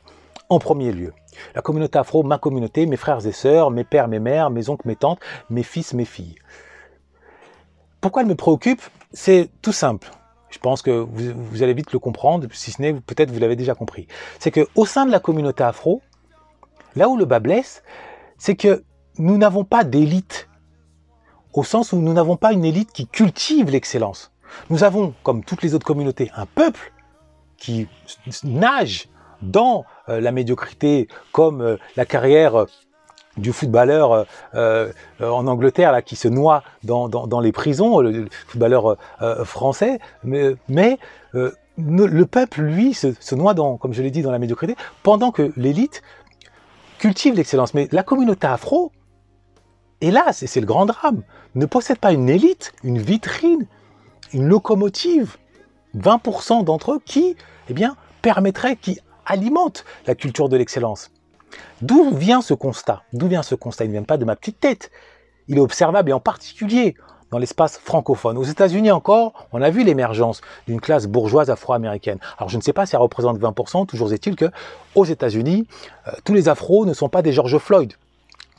en 0.49 0.59
premier 0.59 0.91
lieu. 0.91 1.13
La 1.55 1.61
communauté 1.61 1.99
afro, 1.99 2.23
ma 2.23 2.37
communauté, 2.37 2.85
mes 2.85 2.97
frères 2.97 3.25
et 3.25 3.31
sœurs, 3.31 3.71
mes 3.71 3.83
pères, 3.83 4.07
mes 4.07 4.19
mères, 4.19 4.49
mes 4.49 4.69
oncles, 4.69 4.87
mes 4.87 4.95
tantes, 4.95 5.19
mes 5.49 5.63
fils, 5.63 5.93
mes 5.93 6.05
filles. 6.05 6.35
Pourquoi 8.01 8.21
elle 8.21 8.27
me 8.27 8.35
préoccupe? 8.35 8.81
C'est 9.13 9.49
tout 9.61 9.71
simple. 9.71 10.09
Je 10.57 10.61
pense 10.63 10.81
que 10.81 10.89
vous, 10.89 11.61
allez 11.61 11.75
vite 11.75 11.93
le 11.93 11.99
comprendre, 11.99 12.47
si 12.51 12.71
ce 12.71 12.81
n'est 12.81 12.93
peut-être 12.93 13.29
vous 13.29 13.37
l'avez 13.37 13.55
déjà 13.55 13.75
compris. 13.75 14.07
C'est 14.39 14.49
que 14.49 14.67
au 14.73 14.87
sein 14.87 15.05
de 15.05 15.11
la 15.11 15.19
communauté 15.19 15.63
afro, 15.63 16.01
là 16.95 17.09
où 17.09 17.15
le 17.15 17.25
bas 17.25 17.39
blesse, 17.39 17.83
c'est 18.39 18.55
que 18.55 18.83
nous 19.19 19.37
n'avons 19.37 19.65
pas 19.65 19.83
d'élite, 19.83 20.49
au 21.53 21.63
sens 21.63 21.93
où 21.93 21.97
nous 21.97 22.11
n'avons 22.11 22.37
pas 22.37 22.53
une 22.53 22.65
élite 22.65 22.91
qui 22.91 23.05
cultive 23.05 23.69
l'excellence. 23.69 24.31
Nous 24.71 24.83
avons, 24.83 25.13
comme 25.21 25.43
toutes 25.43 25.61
les 25.61 25.75
autres 25.75 25.85
communautés, 25.85 26.31
un 26.35 26.47
peuple 26.47 26.91
qui 27.57 27.87
nagent 28.43 29.09
dans 29.43 29.85
euh, 30.09 30.19
la 30.19 30.31
médiocrité, 30.31 31.07
comme 31.33 31.61
euh, 31.61 31.77
la 31.95 32.07
carrière 32.07 32.65
du 33.37 33.53
footballeur 33.53 34.25
euh, 34.55 34.91
en 35.21 35.47
Angleterre 35.47 36.03
qui 36.03 36.15
se 36.15 36.27
noie 36.27 36.63
dans, 36.83 37.39
les 37.39 37.51
prisons, 37.51 37.99
le, 37.99 38.27
footballeur 38.47 38.97
français, 39.43 39.99
mais, 40.23 40.97
le 41.77 42.25
peuple, 42.25 42.61
lui, 42.61 42.93
se, 42.93 43.13
se 43.19 43.35
noie, 43.35 43.53
dans, 43.53 43.77
comme 43.77 43.93
je 43.93 44.01
l'ai 44.01 44.11
dit, 44.11 44.21
dans 44.21 44.31
la 44.31 44.39
médiocrité, 44.39 44.75
pendant 45.03 45.31
que 45.31 45.51
l'élite 45.55 46.01
cultive 46.97 47.35
l'excellence. 47.35 47.73
Mais 47.73 47.87
la 47.91 48.03
communauté 48.03 48.47
afro, 48.47 48.91
hélas, 50.01 50.43
et 50.43 50.47
c'est 50.47 50.59
le 50.59 50.65
grand 50.65 50.85
drame, 50.85 51.23
ne 51.55 51.65
possède 51.65 51.97
pas 51.97 52.11
une 52.11 52.29
élite, 52.29 52.73
une 52.83 52.97
vitrine, 52.97 53.67
une 54.33 54.47
locomotive, 54.47 55.37
20% 55.97 56.63
d'entre 56.63 56.93
eux 56.93 57.01
qui, 57.03 57.35
eh 57.69 57.73
bien, 57.73 57.95
permettraient, 58.21 58.75
qui 58.75 58.99
alimentent 59.25 59.85
la 60.05 60.15
culture 60.15 60.49
de 60.49 60.57
l'excellence. 60.57 61.11
D'où 61.81 62.11
vient 62.15 62.41
ce 62.41 62.53
constat? 62.53 63.03
D'où 63.13 63.27
vient 63.27 63.43
ce 63.43 63.55
constat? 63.55 63.85
Il 63.85 63.89
ne 63.89 63.93
vient 63.93 64.03
pas 64.03 64.17
de 64.17 64.25
ma 64.25 64.35
petite 64.35 64.59
tête. 64.59 64.91
Il 65.47 65.57
est 65.57 65.61
observable 65.61 66.09
et 66.09 66.13
en 66.13 66.19
particulier 66.19 66.95
dans 67.31 67.37
l'espace 67.37 67.77
francophone. 67.77 68.37
Aux 68.37 68.43
États-Unis 68.43 68.91
encore, 68.91 69.47
on 69.51 69.61
a 69.61 69.69
vu 69.69 69.83
l'émergence 69.83 70.41
d'une 70.67 70.79
classe 70.79 71.07
bourgeoise 71.07 71.49
afro-américaine. 71.49 72.19
Alors 72.37 72.49
je 72.49 72.57
ne 72.57 72.61
sais 72.61 72.73
pas 72.73 72.85
si 72.85 72.95
elle 72.95 73.01
représente 73.01 73.39
20%, 73.39 73.85
toujours 73.85 74.13
est-il 74.13 74.35
que 74.35 74.45
aux 74.95 75.05
États-Unis, 75.05 75.67
euh, 76.07 76.11
tous 76.23 76.33
les 76.33 76.49
afros 76.49 76.85
ne 76.85 76.93
sont 76.93 77.09
pas 77.09 77.21
des 77.21 77.33
George 77.33 77.57
Floyd. 77.57 77.93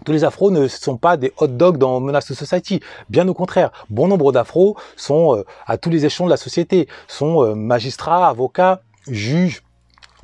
Tous 0.05 0.13
les 0.13 0.23
afros 0.25 0.51
ne 0.51 0.69
sont 0.69 0.97
pas 0.97 1.17
des 1.17 1.33
hot 1.39 1.49
dogs 1.49 1.77
dans 1.77 1.99
Menace 2.01 2.33
Society. 2.33 2.81
Bien 3.09 3.27
au 3.27 3.35
contraire, 3.35 3.73
bon 3.91 4.07
nombre 4.07 4.31
d'afros 4.33 4.77
sont 4.97 5.37
euh, 5.37 5.45
à 5.67 5.77
tous 5.77 5.91
les 5.91 6.05
échelons 6.05 6.27
de 6.27 6.31
la 6.31 6.37
société, 6.37 6.89
sont 7.09 7.43
euh, 7.43 7.55
magistrats, 7.55 8.29
avocats, 8.29 8.81
juges, 9.09 9.63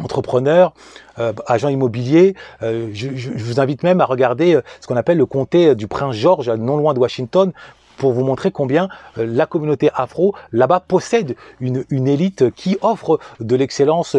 entrepreneurs, 0.03 0.73
euh, 1.19 1.33
agents 1.47 1.69
immobiliers. 1.69 2.35
Je, 2.61 2.85
je, 2.93 3.31
vous 3.31 3.61
invite 3.61 3.83
même 3.83 4.01
à 4.01 4.05
regarder 4.05 4.59
ce 4.81 4.87
qu'on 4.87 4.97
appelle 4.97 5.19
le 5.19 5.27
comté 5.27 5.75
du 5.75 5.87
Prince 5.87 6.17
George, 6.17 6.51
non 6.51 6.77
loin 6.77 6.95
de 6.95 6.99
Washington, 6.99 7.53
pour 7.97 8.13
vous 8.13 8.25
montrer 8.25 8.51
combien 8.51 8.89
euh, 9.19 9.27
la 9.27 9.47
communauté 9.47 9.91
afro 9.95 10.35
là-bas 10.53 10.81
possède 10.81 11.37
une, 11.61 11.85
une, 11.91 12.09
élite 12.09 12.51
qui 12.53 12.77
offre 12.83 13.19
de 13.41 13.57
l'excellence 13.57 14.17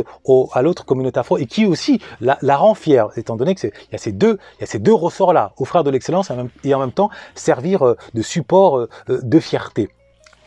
à 0.53 0.61
l'autre 0.61 0.85
communauté 0.85 1.19
afro 1.19 1.37
et 1.37 1.45
qui 1.45 1.65
aussi 1.65 2.01
la, 2.21 2.57
rend 2.57 2.73
fière, 2.73 3.09
étant 3.15 3.35
donné 3.35 3.55
que 3.55 3.67
il 3.67 3.91
y 3.91 3.95
a 3.95 3.97
ces 3.97 4.11
deux, 4.11 4.37
il 4.57 4.61
y 4.61 4.63
a 4.63 4.67
ces 4.67 4.79
deux 4.79 4.93
ressorts-là, 4.93 5.53
offrir 5.57 5.83
de 5.83 5.89
l'excellence 5.89 6.31
et 6.63 6.73
en 6.73 6.79
même 6.79 6.91
temps 6.91 7.09
servir 7.35 7.85
euh, 7.85 7.97
de 8.13 8.21
support 8.21 8.77
euh, 8.79 8.89
de 9.07 9.39
fierté 9.39 9.89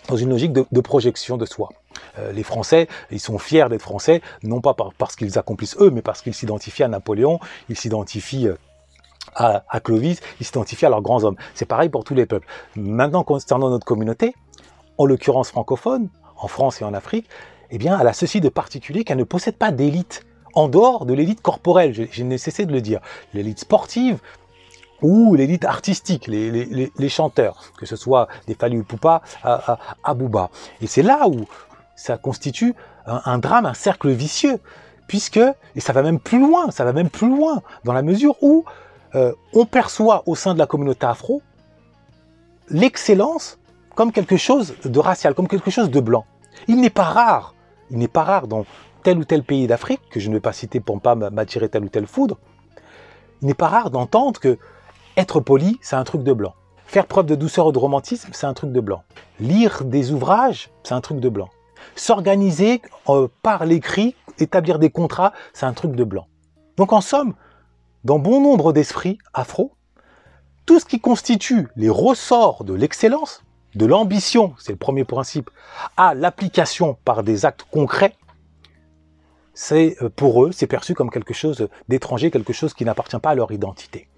dans 0.08 0.16
une 0.16 0.30
logique 0.30 0.52
de, 0.52 0.80
projection 0.80 1.36
de 1.36 1.46
soi. 1.46 1.68
les 2.32 2.42
Français, 2.42 2.88
ils 3.10 3.20
sont 3.20 3.38
fiers 3.38 3.68
d'être 3.68 3.82
Français, 3.82 4.22
non 4.42 4.60
pas 4.60 4.74
parce 4.96 5.14
qu'ils 5.14 5.38
accomplissent 5.38 5.76
eux, 5.80 5.90
mais 5.90 6.02
parce 6.02 6.22
qu'ils 6.22 6.34
s'identifient 6.34 6.84
à 6.84 6.88
Napoléon, 6.88 7.38
ils 7.68 7.76
s'identifient 7.76 8.48
à, 9.34 9.80
Clovis, 9.80 10.20
ils 10.40 10.46
s'identifient 10.46 10.86
à 10.86 10.90
leurs 10.90 11.02
grands 11.02 11.24
hommes. 11.24 11.36
C'est 11.54 11.66
pareil 11.66 11.88
pour 11.88 12.04
tous 12.04 12.14
les 12.14 12.26
peuples. 12.26 12.46
Maintenant, 12.76 13.22
concernant 13.22 13.70
notre 13.70 13.86
communauté, 13.86 14.34
en 14.96 15.06
l'occurrence 15.06 15.50
francophone, 15.50 16.08
en 16.36 16.48
France 16.48 16.80
et 16.80 16.84
en 16.84 16.94
Afrique, 16.94 17.28
eh 17.70 17.78
bien, 17.78 17.98
elle 18.00 18.06
a 18.06 18.12
ceci 18.12 18.40
de 18.40 18.48
particulier 18.48 19.04
qu'elle 19.04 19.18
ne 19.18 19.24
possède 19.24 19.56
pas 19.56 19.70
d'élite 19.70 20.24
en 20.54 20.68
dehors 20.68 21.06
de 21.06 21.14
l'élite 21.14 21.42
corporelle. 21.42 21.92
Je, 22.10 22.22
n'ai 22.22 22.38
cessé 22.38 22.66
de 22.66 22.72
le 22.72 22.80
dire. 22.80 23.00
L'élite 23.34 23.60
sportive, 23.60 24.18
ou 25.02 25.35
l'élite 25.35 25.64
artistique, 25.64 26.26
les, 26.26 27.09
chanteurs, 27.09 27.73
que 27.78 27.87
ce 27.87 27.97
soit 27.97 28.28
des 28.47 28.55
Fali 28.55 28.83
Poupa 28.83 29.23
à, 29.43 29.78
à, 30.02 30.14
Bouba. 30.14 30.50
Et 30.81 30.87
c'est 30.87 31.02
là 31.02 31.28
où 31.28 31.47
ça 31.95 32.17
constitue 32.17 32.75
un, 33.07 33.21
un, 33.25 33.38
drame, 33.38 33.67
un 33.67 33.75
cercle 33.75 34.11
vicieux, 34.11 34.59
puisque, 35.07 35.40
et 35.75 35.81
ça 35.81 35.93
va 35.93 36.02
même 36.02 36.21
plus 36.21 36.40
loin, 36.40 36.71
ça 36.71 36.85
va 36.85 36.93
même 36.93 37.11
plus 37.11 37.28
loin, 37.28 37.62
dans 37.85 37.93
la 37.93 38.02
mesure 38.02 38.37
où 38.43 38.64
euh, 39.14 39.33
on 39.55 39.64
perçoit 39.64 40.23
au 40.26 40.35
sein 40.35 40.55
de 40.55 40.59
la 40.59 40.67
communauté 40.67 41.07
afro 41.07 41.43
l'excellence 42.69 43.59
comme 43.95 44.12
quelque 44.12 44.37
chose 44.37 44.75
de 44.85 44.99
racial, 44.99 45.35
comme 45.35 45.49
quelque 45.49 45.71
chose 45.71 45.90
de 45.90 46.00
blanc. 46.00 46.25
Il 46.69 46.81
n'est 46.81 46.90
pas 46.90 47.05
rare, 47.05 47.55
il 47.90 47.99
n'est 47.99 48.09
pas 48.09 48.23
rare 48.23 48.47
dans 48.47 48.67
tel 49.02 49.19
ou 49.19 49.25
tel 49.25 49.43
pays 49.43 49.67
d'Afrique, 49.67 50.02
que 50.11 50.21
je 50.21 50.28
ne 50.28 50.35
vais 50.35 50.40
pas 50.40 50.52
citer 50.52 50.81
pour 50.81 50.95
ne 50.97 51.00
pas 51.00 51.14
m'attirer 51.14 51.69
telle 51.69 51.85
ou 51.85 51.88
telle 51.88 52.07
foudre, 52.07 52.38
il 53.40 53.49
n'est 53.49 53.55
pas 53.55 53.69
rare 53.69 53.90
d'entendre 53.90 54.38
que 54.40 54.59
être 55.18 55.40
poli, 55.40 55.78
c'est 55.82 55.96
un 55.96 56.04
truc 56.04 56.22
de 56.22 56.32
blanc. 56.32 56.54
Faire 56.87 57.06
preuve 57.06 57.26
de 57.26 57.34
douceur 57.34 57.68
et 57.68 57.72
de 57.72 57.78
romantisme, 57.78 58.30
c'est 58.32 58.46
un 58.46 58.54
truc 58.54 58.70
de 58.70 58.80
blanc. 58.80 59.02
Lire 59.40 59.84
des 59.84 60.12
ouvrages, 60.12 60.70
c'est 60.84 60.94
un 60.94 61.00
truc 61.00 61.18
de 61.18 61.28
blanc. 61.28 61.50
S'organiser 61.96 62.80
euh, 63.08 63.26
par 63.42 63.66
l'écrit, 63.66 64.14
établir 64.38 64.78
des 64.78 64.90
contrats, 64.90 65.32
c'est 65.52 65.66
un 65.66 65.72
truc 65.72 65.96
de 65.96 66.04
blanc. 66.04 66.28
Donc 66.76 66.92
en 66.92 67.00
somme, 67.00 67.34
dans 68.04 68.20
bon 68.20 68.40
nombre 68.40 68.72
d'esprits 68.72 69.18
afro, 69.34 69.72
tout 70.66 70.78
ce 70.78 70.84
qui 70.84 71.00
constitue 71.00 71.66
les 71.75 71.90
ressorts 71.90 72.62
de 72.62 72.75
l'excellence, 72.75 73.42
de 73.75 73.87
l'ambition, 73.87 74.54
c'est 74.56 74.72
le 74.72 74.78
premier 74.78 75.04
principe, 75.04 75.50
à 75.96 76.14
l'application 76.14 76.96
par 77.04 77.25
des 77.25 77.44
actes 77.44 77.66
concrets, 77.72 78.14
c'est 79.52 79.96
euh, 80.00 80.08
pour 80.08 80.44
eux, 80.44 80.52
c'est 80.52 80.68
perçu 80.68 80.94
comme 80.94 81.10
quelque 81.10 81.34
chose 81.34 81.68
d'étranger, 81.88 82.30
quelque 82.30 82.52
chose 82.52 82.72
qui 82.72 82.84
n'appartient 82.84 83.18
pas 83.18 83.30
à 83.30 83.34
leur 83.34 83.50
identité. 83.50 84.08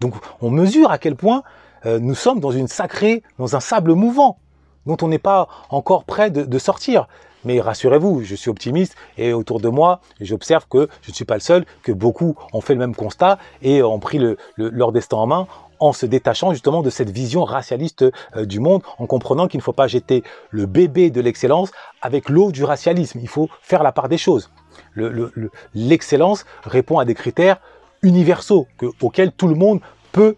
Donc 0.00 0.14
on 0.40 0.50
mesure 0.50 0.90
à 0.90 0.98
quel 0.98 1.16
point 1.16 1.42
euh, 1.86 1.98
nous 1.98 2.14
sommes 2.14 2.40
dans 2.40 2.50
une 2.50 2.68
sacrée, 2.68 3.22
dans 3.38 3.56
un 3.56 3.60
sable 3.60 3.94
mouvant, 3.94 4.38
dont 4.86 4.96
on 5.02 5.08
n'est 5.08 5.18
pas 5.18 5.48
encore 5.70 6.04
prêt 6.04 6.30
de 6.30 6.58
sortir. 6.58 7.08
Mais 7.44 7.60
rassurez-vous, 7.60 8.24
je 8.24 8.34
suis 8.34 8.50
optimiste 8.50 8.96
et 9.16 9.32
autour 9.32 9.60
de 9.60 9.68
moi, 9.68 10.00
j'observe 10.20 10.66
que 10.68 10.88
je 11.02 11.10
ne 11.10 11.14
suis 11.14 11.24
pas 11.24 11.34
le 11.34 11.40
seul, 11.40 11.64
que 11.82 11.92
beaucoup 11.92 12.36
ont 12.52 12.60
fait 12.60 12.74
le 12.74 12.80
même 12.80 12.94
constat 12.94 13.38
et 13.62 13.82
ont 13.82 14.00
pris 14.00 14.18
le, 14.18 14.36
leur 14.56 14.92
destin 14.92 15.18
en 15.18 15.26
main 15.26 15.46
en 15.80 15.92
se 15.92 16.06
détachant 16.06 16.52
justement 16.52 16.82
de 16.82 16.90
cette 16.90 17.10
vision 17.10 17.44
racialiste 17.44 18.04
euh, 18.34 18.44
du 18.44 18.58
monde, 18.58 18.82
en 18.98 19.06
comprenant 19.06 19.46
qu'il 19.46 19.58
ne 19.58 19.62
faut 19.62 19.72
pas 19.72 19.86
jeter 19.86 20.24
le 20.50 20.66
bébé 20.66 21.10
de 21.10 21.20
l'excellence 21.20 21.70
avec 22.02 22.28
l'eau 22.28 22.50
du 22.50 22.64
racialisme. 22.64 23.20
Il 23.22 23.28
faut 23.28 23.48
faire 23.62 23.84
la 23.84 23.92
part 23.92 24.08
des 24.08 24.18
choses. 24.18 24.50
L'excellence 25.74 26.44
répond 26.64 26.98
à 26.98 27.04
des 27.04 27.14
critères 27.14 27.60
universaux 28.02 28.66
que, 28.76 28.86
auxquels 29.00 29.32
tout 29.32 29.48
le 29.48 29.54
monde 29.54 29.80
peut 30.12 30.36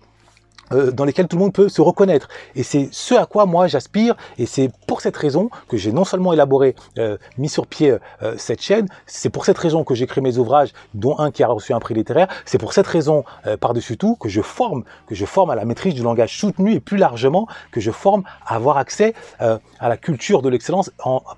euh, 0.72 0.90
dans 0.90 1.04
lesquels 1.04 1.28
tout 1.28 1.36
le 1.36 1.42
monde 1.42 1.52
peut 1.52 1.68
se 1.68 1.80
reconnaître. 1.80 2.28
Et 2.54 2.62
c'est 2.62 2.88
ce 2.92 3.14
à 3.14 3.26
quoi 3.26 3.46
moi 3.46 3.66
j'aspire, 3.66 4.16
et 4.38 4.46
c'est 4.46 4.70
pour 4.86 5.00
cette 5.00 5.16
raison 5.16 5.50
que 5.68 5.76
j'ai 5.76 5.92
non 5.92 6.04
seulement 6.04 6.32
élaboré, 6.32 6.74
euh, 6.98 7.16
mis 7.38 7.48
sur 7.48 7.66
pied 7.66 7.96
euh, 8.22 8.34
cette 8.36 8.62
chaîne, 8.62 8.86
c'est 9.06 9.30
pour 9.30 9.44
cette 9.44 9.58
raison 9.58 9.84
que 9.84 9.94
j'écris 9.94 10.20
mes 10.20 10.38
ouvrages, 10.38 10.72
dont 10.94 11.18
un 11.18 11.30
qui 11.30 11.42
a 11.42 11.48
reçu 11.48 11.72
un 11.72 11.80
prix 11.80 11.94
littéraire, 11.94 12.28
c'est 12.44 12.58
pour 12.58 12.72
cette 12.72 12.86
raison, 12.86 13.24
par-dessus 13.60 13.96
tout, 13.96 14.16
que 14.16 14.28
je 14.28 14.40
forme, 14.40 14.84
que 15.06 15.14
je 15.14 15.24
forme 15.24 15.50
à 15.50 15.54
la 15.54 15.64
maîtrise 15.64 15.94
du 15.94 16.02
langage 16.02 16.38
soutenu, 16.38 16.74
et 16.74 16.80
plus 16.80 16.96
largement, 16.96 17.46
que 17.70 17.80
je 17.80 17.90
forme 17.90 18.22
à 18.46 18.56
avoir 18.56 18.76
accès 18.76 19.14
à 19.38 19.88
la 19.88 19.96
culture 19.96 20.42
de 20.42 20.48
l'excellence 20.48 20.90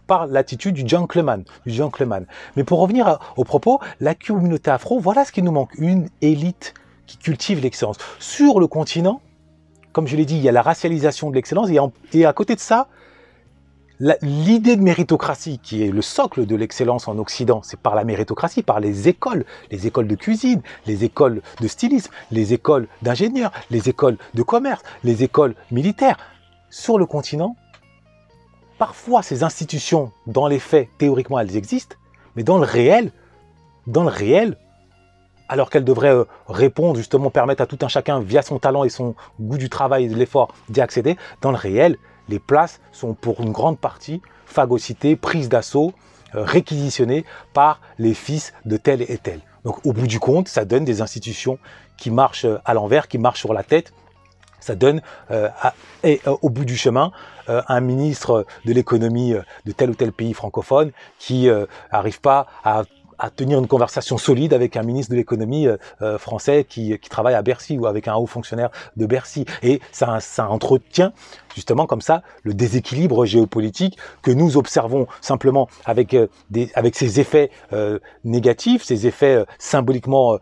par 0.07 0.27
l'attitude 0.27 0.75
du 0.75 0.87
gentleman, 0.87 1.45
du 1.67 1.73
gentleman. 1.73 2.27
Mais 2.57 2.65
pour 2.65 2.81
revenir 2.81 3.19
au 3.37 3.45
propos, 3.45 3.81
la 4.01 4.15
communauté 4.15 4.71
afro, 4.71 4.99
voilà 4.99 5.25
ce 5.25 5.33
qui 5.33 5.43
nous 5.43 5.53
manque, 5.53 5.75
une 5.79 6.09
élite 6.21 6.75
qui 7.07 7.17
cultive 7.19 7.61
l'excellence. 7.61 7.97
Sur 8.19 8.61
le 8.61 8.67
continent, 8.67 9.21
comme 9.93 10.07
je 10.07 10.17
l'ai 10.17 10.25
dit, 10.25 10.37
il 10.37 10.43
y 10.43 10.49
a 10.49 10.53
la 10.53 10.63
racialisation 10.63 11.31
de 11.31 11.35
l'excellence 11.35 11.69
et, 12.13 12.25
à 12.25 12.33
côté 12.33 12.55
de 12.55 12.61
ça, 12.61 12.89
l'idée 14.23 14.77
de 14.77 14.83
méritocratie, 14.83 15.61
qui 15.63 15.85
est 15.85 15.91
le 15.91 16.03
socle 16.03 16.47
de 16.47 16.57
l'excellence 16.57 17.07
en 17.09 17.19
Occident, 17.19 17.61
c'est 17.63 17.79
par 17.79 17.95
la 17.95 18.05
méritocratie, 18.05 18.63
par 18.63 18.81
les 18.81 19.09
écoles, 19.09 19.45
les 19.71 19.87
écoles 19.87 20.09
de 20.09 20.17
cuisine, 20.17 20.63
les 20.87 21.05
écoles 21.05 21.43
de 21.61 21.69
stylisme, 21.69 22.11
les 22.31 22.53
écoles 22.53 22.89
d'ingénieurs, 23.03 23.53
les 23.71 23.89
écoles 23.89 24.17
de 24.35 24.43
commerce, 24.43 24.83
les 25.05 25.23
écoles 25.23 25.55
militaires. 25.71 26.17
Sur 26.71 26.99
le 26.99 27.05
continent, 27.05 27.55
parfois 28.79 29.23
ces 29.23 29.43
institutions, 29.43 30.11
dans 30.27 30.47
les 30.47 30.59
faits, 30.59 30.89
théoriquement, 30.99 31.39
elles 31.39 31.57
existent, 31.57 31.97
mais 32.35 32.43
dans 32.43 32.59
le 32.59 32.65
réel, 32.65 33.13
dans 33.87 34.05
le 34.05 34.09
réel, 34.09 34.57
alors 35.49 35.71
qu'elle 35.71 35.85
devrait 35.85 36.15
euh, 36.15 36.25
répondre, 36.49 36.97
justement, 36.97 37.31
permettre 37.31 37.63
à 37.63 37.67
tout 37.67 37.79
un 37.83 37.89
chacun, 37.89 38.21
via 38.21 38.43
son 38.43 38.59
talent 38.59 38.85
et 38.85 38.89
son 38.89 39.15
goût 39.41 39.59
du 39.59 39.69
travail 39.69 40.05
et 40.05 40.09
de 40.09 40.17
l'effort, 40.17 40.55
d'y 40.69 40.81
accéder, 40.81 41.17
dans 41.41 41.51
le 41.51 41.57
réel, 41.57 41.99
les 42.29 42.39
places 42.39 42.81
sont 42.93 43.15
pour 43.15 43.41
une 43.41 43.53
grande 43.53 43.79
partie 43.79 44.23
phagocytées, 44.47 45.17
prises 45.17 45.49
d'assaut, 45.49 45.93
euh, 46.35 46.45
réquisitionnées 46.45 47.25
par 47.53 47.81
les 47.99 48.15
fils 48.15 48.53
de 48.65 48.77
tel 48.77 49.03
et 49.03 49.19
tel. 49.19 49.41
Donc 49.65 49.85
au 49.87 49.93
bout 49.93 50.07
du 50.07 50.19
compte, 50.19 50.49
ça 50.49 50.65
donne 50.65 50.85
des 50.85 51.03
institutions 51.03 51.59
qui 51.97 52.11
marchent 52.11 52.45
euh, 52.45 52.59
à 52.65 52.75
l'envers, 52.75 53.09
qui 53.09 53.19
marchent 53.19 53.41
sur 53.41 53.53
la 53.53 53.63
tête. 53.63 53.93
Ça 54.61 54.77
donne, 54.77 55.03
et 56.05 56.21
au 56.41 56.49
bout 56.49 56.65
du 56.65 56.77
chemin, 56.77 57.11
un 57.49 57.81
ministre 57.81 58.47
de 58.65 58.73
l'économie 58.73 59.35
de 59.67 59.73
tel 59.73 59.91
ou 59.91 59.95
tel 59.97 60.13
pays 60.13 60.35
francophone 60.35 60.93
qui 61.19 61.49
n'arrive 61.93 62.21
pas 62.21 62.47
à 62.63 62.85
à 63.23 63.31
tenir 63.31 63.59
une 63.61 63.69
conversation 63.69 64.19
solide 64.19 64.53
avec 64.53 64.77
un 64.77 64.83
ministre 64.83 65.13
de 65.13 65.17
l'économie 65.17 65.69
euh, 65.69 65.77
euh, 66.03 66.19
français 66.19 66.67
qui, 66.69 66.99
qui, 66.99 67.09
travaille 67.09 67.35
à 67.35 67.43
Bercy 67.43 67.79
ou 67.79 67.87
avec 67.87 68.09
un 68.09 68.17
haut 68.17 68.27
fonctionnaire 68.27 68.71
de 68.97 69.07
Bercy. 69.07 69.47
Et 69.63 69.81
ça, 69.93 70.19
ça 70.21 70.51
entretient 70.51 71.13
justement 71.55 71.87
comme 71.87 72.01
ça 72.01 72.23
le 72.43 72.55
déséquilibre 72.55 73.25
géopolitique 73.25 73.99
que 74.23 74.31
nous 74.31 74.57
observons 74.57 75.07
simplement 75.21 75.69
avec, 75.85 76.15
euh, 76.15 76.29
des, 76.51 76.71
avec 76.75 76.97
ces 76.97 77.21
effets 77.21 77.51
euh, 77.73 77.99
négatifs, 78.25 78.83
ces 78.83 79.07
effets 79.07 79.37
euh, 79.37 79.45
symboliquement 79.59 80.39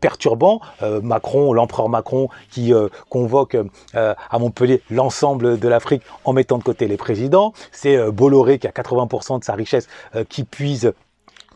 perturbants. 0.00 0.60
Macron, 1.02 1.52
l'empereur 1.52 1.88
Macron 1.88 2.28
qui 2.50 2.72
convoque 3.08 3.56
à 3.94 4.38
Montpellier 4.38 4.82
l'ensemble 4.90 5.58
de 5.58 5.68
l'Afrique 5.68 6.02
en 6.24 6.32
mettant 6.32 6.58
de 6.58 6.62
côté 6.62 6.86
les 6.86 6.96
présidents. 6.96 7.52
C'est 7.72 8.10
Bolloré 8.10 8.58
qui 8.58 8.66
a 8.66 8.70
80% 8.70 9.40
de 9.40 9.44
sa 9.44 9.54
richesse 9.54 9.88
qui 10.28 10.44
puise 10.44 10.92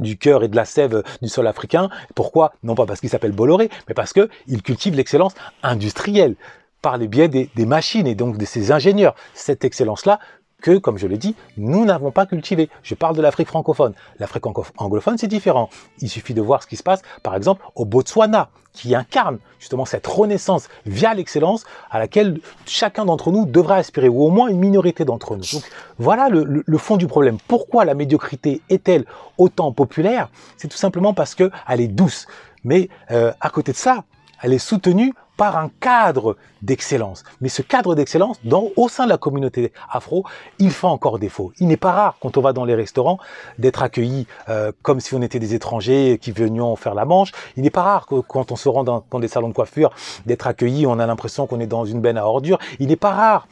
du 0.00 0.16
cœur 0.16 0.42
et 0.42 0.48
de 0.48 0.56
la 0.56 0.64
sève 0.64 1.02
du 1.22 1.28
sol 1.28 1.46
africain. 1.46 1.88
Pourquoi? 2.14 2.52
Non 2.62 2.74
pas 2.74 2.86
parce 2.86 3.00
qu'il 3.00 3.08
s'appelle 3.08 3.32
Bolloré, 3.32 3.70
mais 3.88 3.94
parce 3.94 4.12
qu'il 4.12 4.62
cultive 4.62 4.94
l'excellence 4.94 5.34
industrielle 5.62 6.36
par 6.82 6.98
le 6.98 7.06
biais 7.06 7.28
des, 7.28 7.50
machines 7.66 8.06
et 8.06 8.14
donc 8.14 8.38
de 8.38 8.44
ces 8.44 8.72
ingénieurs. 8.72 9.14
Cette 9.34 9.64
excellence-là 9.64 10.18
que, 10.60 10.78
comme 10.78 10.98
je 10.98 11.06
l'ai 11.06 11.18
dit, 11.18 11.34
nous 11.56 11.84
n'avons 11.84 12.10
pas 12.10 12.26
cultivé. 12.26 12.68
Je 12.82 12.94
parle 12.94 13.16
de 13.16 13.22
l'Afrique 13.22 13.48
francophone. 13.48 13.94
L'Afrique 14.18 14.44
anglophone, 14.76 15.18
c'est 15.18 15.26
différent. 15.26 15.70
Il 16.00 16.08
suffit 16.08 16.34
de 16.34 16.42
voir 16.42 16.62
ce 16.62 16.68
qui 16.68 16.76
se 16.76 16.82
passe, 16.82 17.02
par 17.22 17.34
exemple, 17.34 17.64
au 17.74 17.84
Botswana, 17.84 18.50
qui 18.72 18.94
incarne 18.94 19.38
justement 19.58 19.84
cette 19.84 20.06
renaissance 20.06 20.68
via 20.86 21.12
l'excellence 21.14 21.64
à 21.90 21.98
laquelle 21.98 22.40
chacun 22.66 23.04
d'entre 23.04 23.32
nous 23.32 23.44
devra 23.44 23.76
aspirer, 23.76 24.08
ou 24.08 24.22
au 24.22 24.30
moins 24.30 24.48
une 24.48 24.58
minorité 24.58 25.04
d'entre 25.04 25.36
nous. 25.36 25.44
Donc 25.52 25.64
voilà 25.98 26.28
le, 26.28 26.78
fond 26.78 26.96
du 26.96 27.06
problème. 27.06 27.38
Pourquoi 27.48 27.84
la 27.84 27.94
médiocrité 27.94 28.62
est-elle 28.68 29.04
autant 29.38 29.72
populaire? 29.72 30.30
C'est 30.56 30.68
tout 30.68 30.76
simplement 30.76 31.14
parce 31.14 31.34
qu'elle 31.34 31.50
est 31.80 31.88
douce. 31.88 32.26
Mais 32.64 32.88
euh, 33.10 33.32
à 33.40 33.50
côté 33.50 33.72
de 33.72 33.76
ça, 33.76 34.04
elle 34.42 34.52
est 34.52 34.58
soutenue 34.58 35.12
par 35.40 35.56
un 35.56 35.70
cadre 35.80 36.36
d'excellence. 36.60 37.24
Mais 37.40 37.48
ce 37.48 37.62
cadre 37.62 37.94
d'excellence, 37.94 38.36
au 38.76 38.88
sein 38.90 39.04
de 39.04 39.08
la 39.08 39.16
communauté 39.16 39.72
afro, 39.90 40.26
il 40.58 40.70
fait 40.70 40.86
encore 40.86 41.18
défaut. 41.18 41.50
Il 41.60 41.68
n'est 41.68 41.78
pas 41.78 41.92
rare, 41.92 42.16
quand 42.20 42.36
on 42.36 42.42
va 42.42 42.52
dans 42.52 42.66
les 42.66 42.74
restaurants, 42.74 43.18
d'être 43.58 43.82
accueilli 43.82 44.26
euh, 44.50 44.70
comme 44.82 45.00
si 45.00 45.14
on 45.14 45.22
était 45.22 45.38
des 45.38 45.54
étrangers 45.54 46.18
qui 46.20 46.30
venions 46.30 46.76
faire 46.76 46.94
la 46.94 47.06
manche. 47.06 47.32
Il 47.56 47.62
n'est 47.62 47.70
pas 47.70 47.84
rare 47.84 48.04
que 48.04 48.16
quand 48.16 48.52
on 48.52 48.56
se 48.56 48.68
rend 48.68 48.84
dans, 48.84 49.02
dans 49.10 49.18
des 49.18 49.28
salons 49.28 49.48
de 49.48 49.54
coiffure, 49.54 49.92
d'être 50.26 50.46
accueilli, 50.46 50.86
on 50.86 50.98
a 50.98 51.06
l'impression 51.06 51.46
qu'on 51.46 51.60
est 51.60 51.66
dans 51.66 51.86
une 51.86 52.02
benne 52.02 52.18
à 52.18 52.26
ordures. 52.26 52.58
Il 52.78 52.88
n'est 52.88 52.96
pas 52.96 53.12
rare 53.12 53.48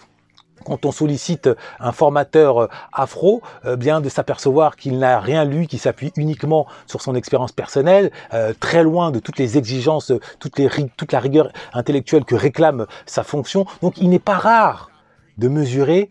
quand 0.64 0.84
on 0.86 0.92
sollicite 0.92 1.48
un 1.80 1.92
formateur 1.92 2.62
euh, 2.62 2.68
afro, 2.92 3.42
euh, 3.64 3.76
bien 3.76 4.00
de 4.00 4.08
s'apercevoir 4.08 4.76
qu'il 4.76 4.98
n'a 4.98 5.20
rien 5.20 5.44
lu, 5.44 5.66
qui 5.66 5.78
s'appuie 5.78 6.12
uniquement 6.16 6.66
sur 6.86 7.02
son 7.02 7.14
expérience 7.14 7.52
personnelle, 7.52 8.10
euh, 8.34 8.52
très 8.58 8.82
loin 8.82 9.10
de 9.10 9.18
toutes 9.18 9.38
les 9.38 9.58
exigences, 9.58 10.12
toutes 10.38 10.58
les, 10.58 10.68
toute 10.96 11.12
la 11.12 11.20
rigueur 11.20 11.52
intellectuelle 11.72 12.24
que 12.24 12.34
réclame 12.34 12.86
sa 13.06 13.22
fonction. 13.22 13.66
Donc 13.82 13.98
il 13.98 14.08
n'est 14.10 14.18
pas 14.18 14.38
rare 14.38 14.90
de 15.38 15.46
mesurer 15.46 16.10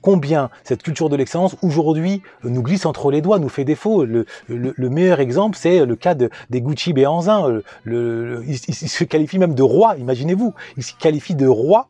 combien 0.00 0.48
cette 0.62 0.82
culture 0.82 1.10
de 1.10 1.16
l'excellence 1.16 1.54
aujourd'hui 1.60 2.22
nous 2.44 2.62
glisse 2.62 2.86
entre 2.86 3.10
les 3.10 3.20
doigts, 3.20 3.38
nous 3.38 3.50
fait 3.50 3.64
défaut. 3.64 4.06
Le, 4.06 4.24
meilleur 4.88 5.20
exemple, 5.20 5.58
c'est 5.60 5.84
le 5.84 5.96
cas 5.96 6.14
de, 6.14 6.30
des 6.48 6.62
Gucci 6.62 6.94
Béanzin. 6.94 7.60
Le, 7.82 8.42
il, 8.46 8.54
il, 8.68 8.88
se 8.88 9.04
qualifie 9.04 9.38
même 9.38 9.54
de 9.54 9.62
roi, 9.62 9.96
imaginez-vous. 9.98 10.54
Il 10.78 10.82
se 10.82 10.94
qualifie 10.94 11.34
de 11.34 11.46
roi 11.46 11.88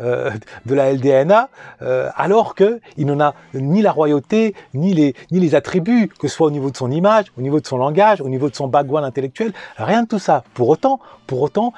euh, 0.00 0.30
de 0.66 0.74
la 0.74 0.92
LDNA, 0.92 1.48
euh, 1.82 2.08
alors 2.16 2.54
qu'il 2.54 3.06
n'en 3.06 3.20
a 3.20 3.34
ni 3.54 3.82
la 3.82 3.92
royauté, 3.92 4.54
ni 4.74 4.94
les, 4.94 5.14
ni 5.30 5.40
les 5.40 5.54
attributs, 5.54 6.08
que 6.18 6.28
ce 6.28 6.34
soit 6.34 6.46
au 6.46 6.50
niveau 6.50 6.70
de 6.70 6.76
son 6.76 6.90
image, 6.90 7.26
au 7.36 7.42
niveau 7.42 7.60
de 7.60 7.66
son 7.66 7.78
langage, 7.78 8.20
au 8.20 8.28
niveau 8.28 8.48
de 8.48 8.54
son 8.54 8.68
background 8.68 9.04
intellectuel, 9.04 9.52
rien 9.76 10.02
de 10.02 10.08
tout 10.08 10.18
ça. 10.18 10.44
Pour 10.54 10.68
autant, 10.68 11.00
pour 11.26 11.42
autant, 11.42 11.72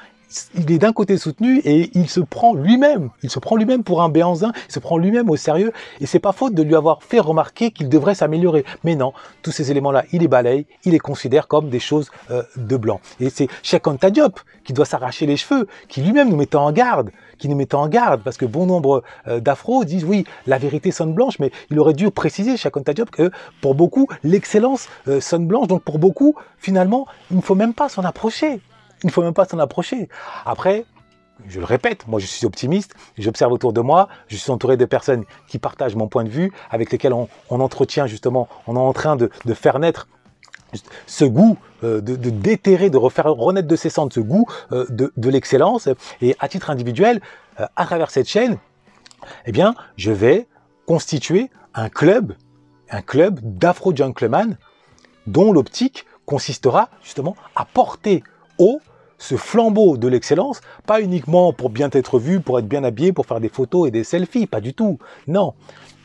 il 0.55 0.71
est 0.71 0.77
d'un 0.77 0.93
côté 0.93 1.17
soutenu 1.17 1.59
et 1.59 1.91
il 1.93 2.09
se 2.09 2.19
prend 2.19 2.53
lui-même, 2.53 3.09
il 3.23 3.29
se 3.29 3.39
prend 3.39 3.55
lui-même 3.55 3.83
pour 3.83 4.01
un 4.01 4.09
béanzin, 4.09 4.51
il 4.67 4.71
se 4.71 4.79
prend 4.79 4.97
lui-même 4.97 5.29
au 5.29 5.35
sérieux 5.35 5.71
et 5.99 6.05
c'est 6.05 6.19
pas 6.19 6.31
faute 6.31 6.53
de 6.53 6.63
lui 6.63 6.75
avoir 6.75 7.03
fait 7.03 7.19
remarquer 7.19 7.71
qu'il 7.71 7.89
devrait 7.89 8.15
s'améliorer. 8.15 8.65
Mais 8.83 8.95
non, 8.95 9.13
tous 9.41 9.51
ces 9.51 9.71
éléments-là, 9.71 10.05
il 10.11 10.21
les 10.21 10.27
balaye, 10.27 10.65
il 10.85 10.91
les 10.91 10.99
considère 10.99 11.47
comme 11.47 11.69
des 11.69 11.79
choses 11.79 12.11
euh, 12.29 12.43
de 12.55 12.77
blanc. 12.77 13.01
Et 13.19 13.29
c'est 13.29 13.47
Cheikh 13.63 13.87
Anta 13.87 14.09
Diop 14.09 14.39
qui 14.63 14.73
doit 14.73 14.85
s'arracher 14.85 15.25
les 15.25 15.37
cheveux, 15.37 15.67
qui 15.87 16.01
lui-même 16.01 16.29
nous 16.29 16.37
met 16.37 16.55
en 16.55 16.71
garde, 16.71 17.11
qui 17.37 17.49
nous 17.49 17.55
met 17.55 17.73
en 17.73 17.87
garde 17.87 18.21
parce 18.23 18.37
que 18.37 18.45
bon 18.45 18.65
nombre 18.65 19.03
euh, 19.27 19.39
d'afro 19.39 19.83
disent 19.83 20.05
oui, 20.05 20.25
la 20.47 20.57
vérité 20.57 20.91
sonne 20.91 21.13
blanche, 21.13 21.39
mais 21.39 21.51
il 21.69 21.79
aurait 21.79 21.93
dû 21.93 22.09
préciser 22.11 22.57
Cheikh 22.57 22.77
Anta 22.77 22.93
Diop 22.93 23.09
que 23.09 23.31
pour 23.61 23.75
beaucoup, 23.75 24.07
l'excellence 24.23 24.87
euh, 25.07 25.19
sonne 25.19 25.47
blanche, 25.47 25.67
donc 25.67 25.83
pour 25.83 25.99
beaucoup, 25.99 26.35
finalement, 26.57 27.07
il 27.31 27.37
ne 27.37 27.41
faut 27.41 27.55
même 27.55 27.73
pas 27.73 27.89
s'en 27.89 28.03
approcher. 28.03 28.61
Il 29.03 29.07
ne 29.07 29.11
faut 29.11 29.23
même 29.23 29.33
pas 29.33 29.45
s'en 29.45 29.59
approcher. 29.59 30.09
Après, 30.45 30.85
je 31.47 31.59
le 31.59 31.65
répète, 31.65 32.07
moi 32.07 32.19
je 32.19 32.25
suis 32.25 32.45
optimiste, 32.45 32.93
j'observe 33.17 33.51
autour 33.51 33.73
de 33.73 33.81
moi, 33.81 34.07
je 34.27 34.35
suis 34.35 34.51
entouré 34.51 34.77
de 34.77 34.85
personnes 34.85 35.25
qui 35.47 35.59
partagent 35.59 35.95
mon 35.95 36.07
point 36.07 36.23
de 36.23 36.29
vue, 36.29 36.51
avec 36.69 36.91
lesquelles 36.91 37.13
on, 37.13 37.27
entretient 37.49 38.07
justement, 38.07 38.47
on 38.67 38.75
est 38.75 38.79
en 38.79 38.93
train 38.93 39.15
de, 39.15 39.29
faire 39.53 39.79
naître 39.79 40.07
ce 41.05 41.25
goût, 41.25 41.57
euh, 41.83 41.99
de, 41.99 42.15
déterrer, 42.29 42.89
de 42.89 42.97
refaire 42.97 43.25
renaître 43.25 43.67
de 43.67 43.75
ses 43.75 43.89
cendres 43.89 44.13
ce 44.13 44.19
goût 44.19 44.45
euh, 44.71 44.85
de, 44.89 45.29
l'excellence. 45.29 45.89
Et 46.21 46.35
à 46.39 46.47
titre 46.47 46.69
individuel, 46.69 47.21
euh, 47.59 47.65
à 47.75 47.85
travers 47.85 48.09
cette 48.09 48.29
chaîne, 48.29 48.57
eh 49.45 49.51
bien, 49.51 49.75
je 49.97 50.11
vais 50.11 50.47
constituer 50.85 51.49
un 51.73 51.89
club, 51.89 52.35
un 52.89 53.01
club 53.01 53.39
d'afro-gentlemen 53.43 54.57
dont 55.27 55.51
l'optique 55.51 56.05
consistera 56.25 56.89
justement 57.03 57.35
à 57.55 57.65
porter 57.65 58.23
haut 58.57 58.79
ce 59.21 59.37
flambeau 59.37 59.97
de 59.97 60.07
l'excellence, 60.07 60.61
pas 60.87 60.99
uniquement 60.99 61.53
pour 61.53 61.69
bien 61.69 61.89
être 61.91 62.17
vu, 62.17 62.39
pour 62.41 62.57
être 62.57 62.67
bien 62.67 62.83
habillé, 62.83 63.13
pour 63.13 63.27
faire 63.27 63.39
des 63.39 63.49
photos 63.49 63.87
et 63.87 63.91
des 63.91 64.03
selfies, 64.03 64.47
pas 64.47 64.61
du 64.61 64.73
tout. 64.73 64.97
Non, 65.27 65.53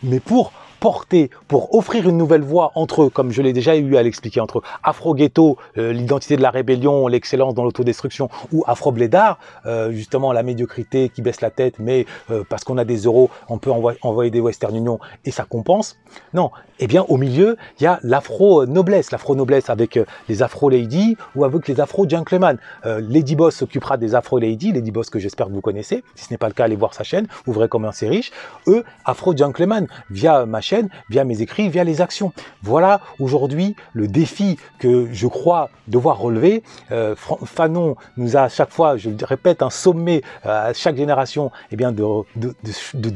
mais 0.02 0.20
pour 0.20 0.52
porter, 0.80 1.30
pour 1.48 1.74
offrir 1.74 2.06
une 2.06 2.18
nouvelle 2.18 2.42
voie 2.42 2.72
entre, 2.74 3.08
comme 3.08 3.32
je 3.32 3.40
l'ai 3.40 3.54
déjà 3.54 3.74
eu 3.74 3.96
à 3.96 4.02
l'expliquer, 4.02 4.40
entre 4.40 4.62
Afro-Ghetto, 4.82 5.56
euh, 5.78 5.94
l'identité 5.94 6.36
de 6.36 6.42
la 6.42 6.50
rébellion, 6.50 7.08
l'excellence 7.08 7.54
dans 7.54 7.64
l'autodestruction, 7.64 8.28
ou 8.52 8.62
Afro-Blédard, 8.66 9.38
euh, 9.64 9.90
justement 9.92 10.32
la 10.34 10.42
médiocrité 10.42 11.08
qui 11.08 11.22
baisse 11.22 11.40
la 11.40 11.50
tête, 11.50 11.76
mais 11.78 12.04
euh, 12.30 12.44
parce 12.46 12.64
qu'on 12.64 12.76
a 12.76 12.84
des 12.84 12.98
euros, 12.98 13.30
on 13.48 13.56
peut 13.56 13.70
envoyer 13.70 14.30
des 14.30 14.40
Western 14.40 14.76
Union 14.76 15.00
et 15.24 15.30
ça 15.30 15.44
compense. 15.44 15.96
Non, 16.34 16.50
eh 16.78 16.86
bien 16.86 17.04
au 17.08 17.16
milieu, 17.16 17.56
il 17.80 17.84
y 17.84 17.86
a 17.86 17.98
l'Afro-Noblesse, 18.02 19.10
l'Afro-Noblesse 19.10 19.70
avec 19.70 19.98
les 20.28 20.42
Afro-Lady 20.42 21.16
ou 21.34 21.44
avec 21.44 21.68
les 21.68 21.80
Afro-Gentlemen. 21.80 22.58
Lady 22.84 23.36
Boss 23.36 23.56
s'occupera 23.56 23.96
des 23.96 24.14
Afro-Lady, 24.14 24.72
Lady 24.72 24.90
Boss 24.90 25.10
que 25.10 25.18
j'espère 25.18 25.46
que 25.46 25.52
vous 25.52 25.60
connaissez. 25.60 26.04
Si 26.14 26.26
ce 26.26 26.32
n'est 26.32 26.38
pas 26.38 26.48
le 26.48 26.54
cas, 26.54 26.64
allez 26.64 26.76
voir 26.76 26.94
sa 26.94 27.04
chaîne, 27.04 27.26
vous 27.46 27.52
verrez 27.52 27.68
combien 27.68 27.92
c'est 27.92 28.08
riche. 28.08 28.30
Eux, 28.66 28.84
Afro-Gentlemen, 29.04 29.86
via 30.10 30.46
ma 30.46 30.60
chaîne, 30.60 30.88
via 31.10 31.24
mes 31.24 31.42
écrits, 31.42 31.68
via 31.68 31.84
les 31.84 32.00
actions. 32.00 32.32
Voilà 32.62 33.00
aujourd'hui 33.18 33.76
le 33.92 34.08
défi 34.08 34.58
que 34.78 35.08
je 35.12 35.26
crois 35.26 35.70
devoir 35.88 36.18
relever. 36.18 36.62
Euh, 36.90 37.14
Fanon 37.16 37.96
nous 38.16 38.36
a 38.36 38.42
à 38.42 38.48
chaque 38.48 38.70
fois, 38.70 38.96
je 38.96 39.10
le 39.10 39.16
répète, 39.24 39.62
un 39.62 39.70
sommet 39.70 40.22
euh, 40.44 40.70
à 40.70 40.72
chaque 40.72 40.96
génération, 40.96 41.50
eh 41.70 41.76
bien 41.76 41.92
de, 41.92 42.04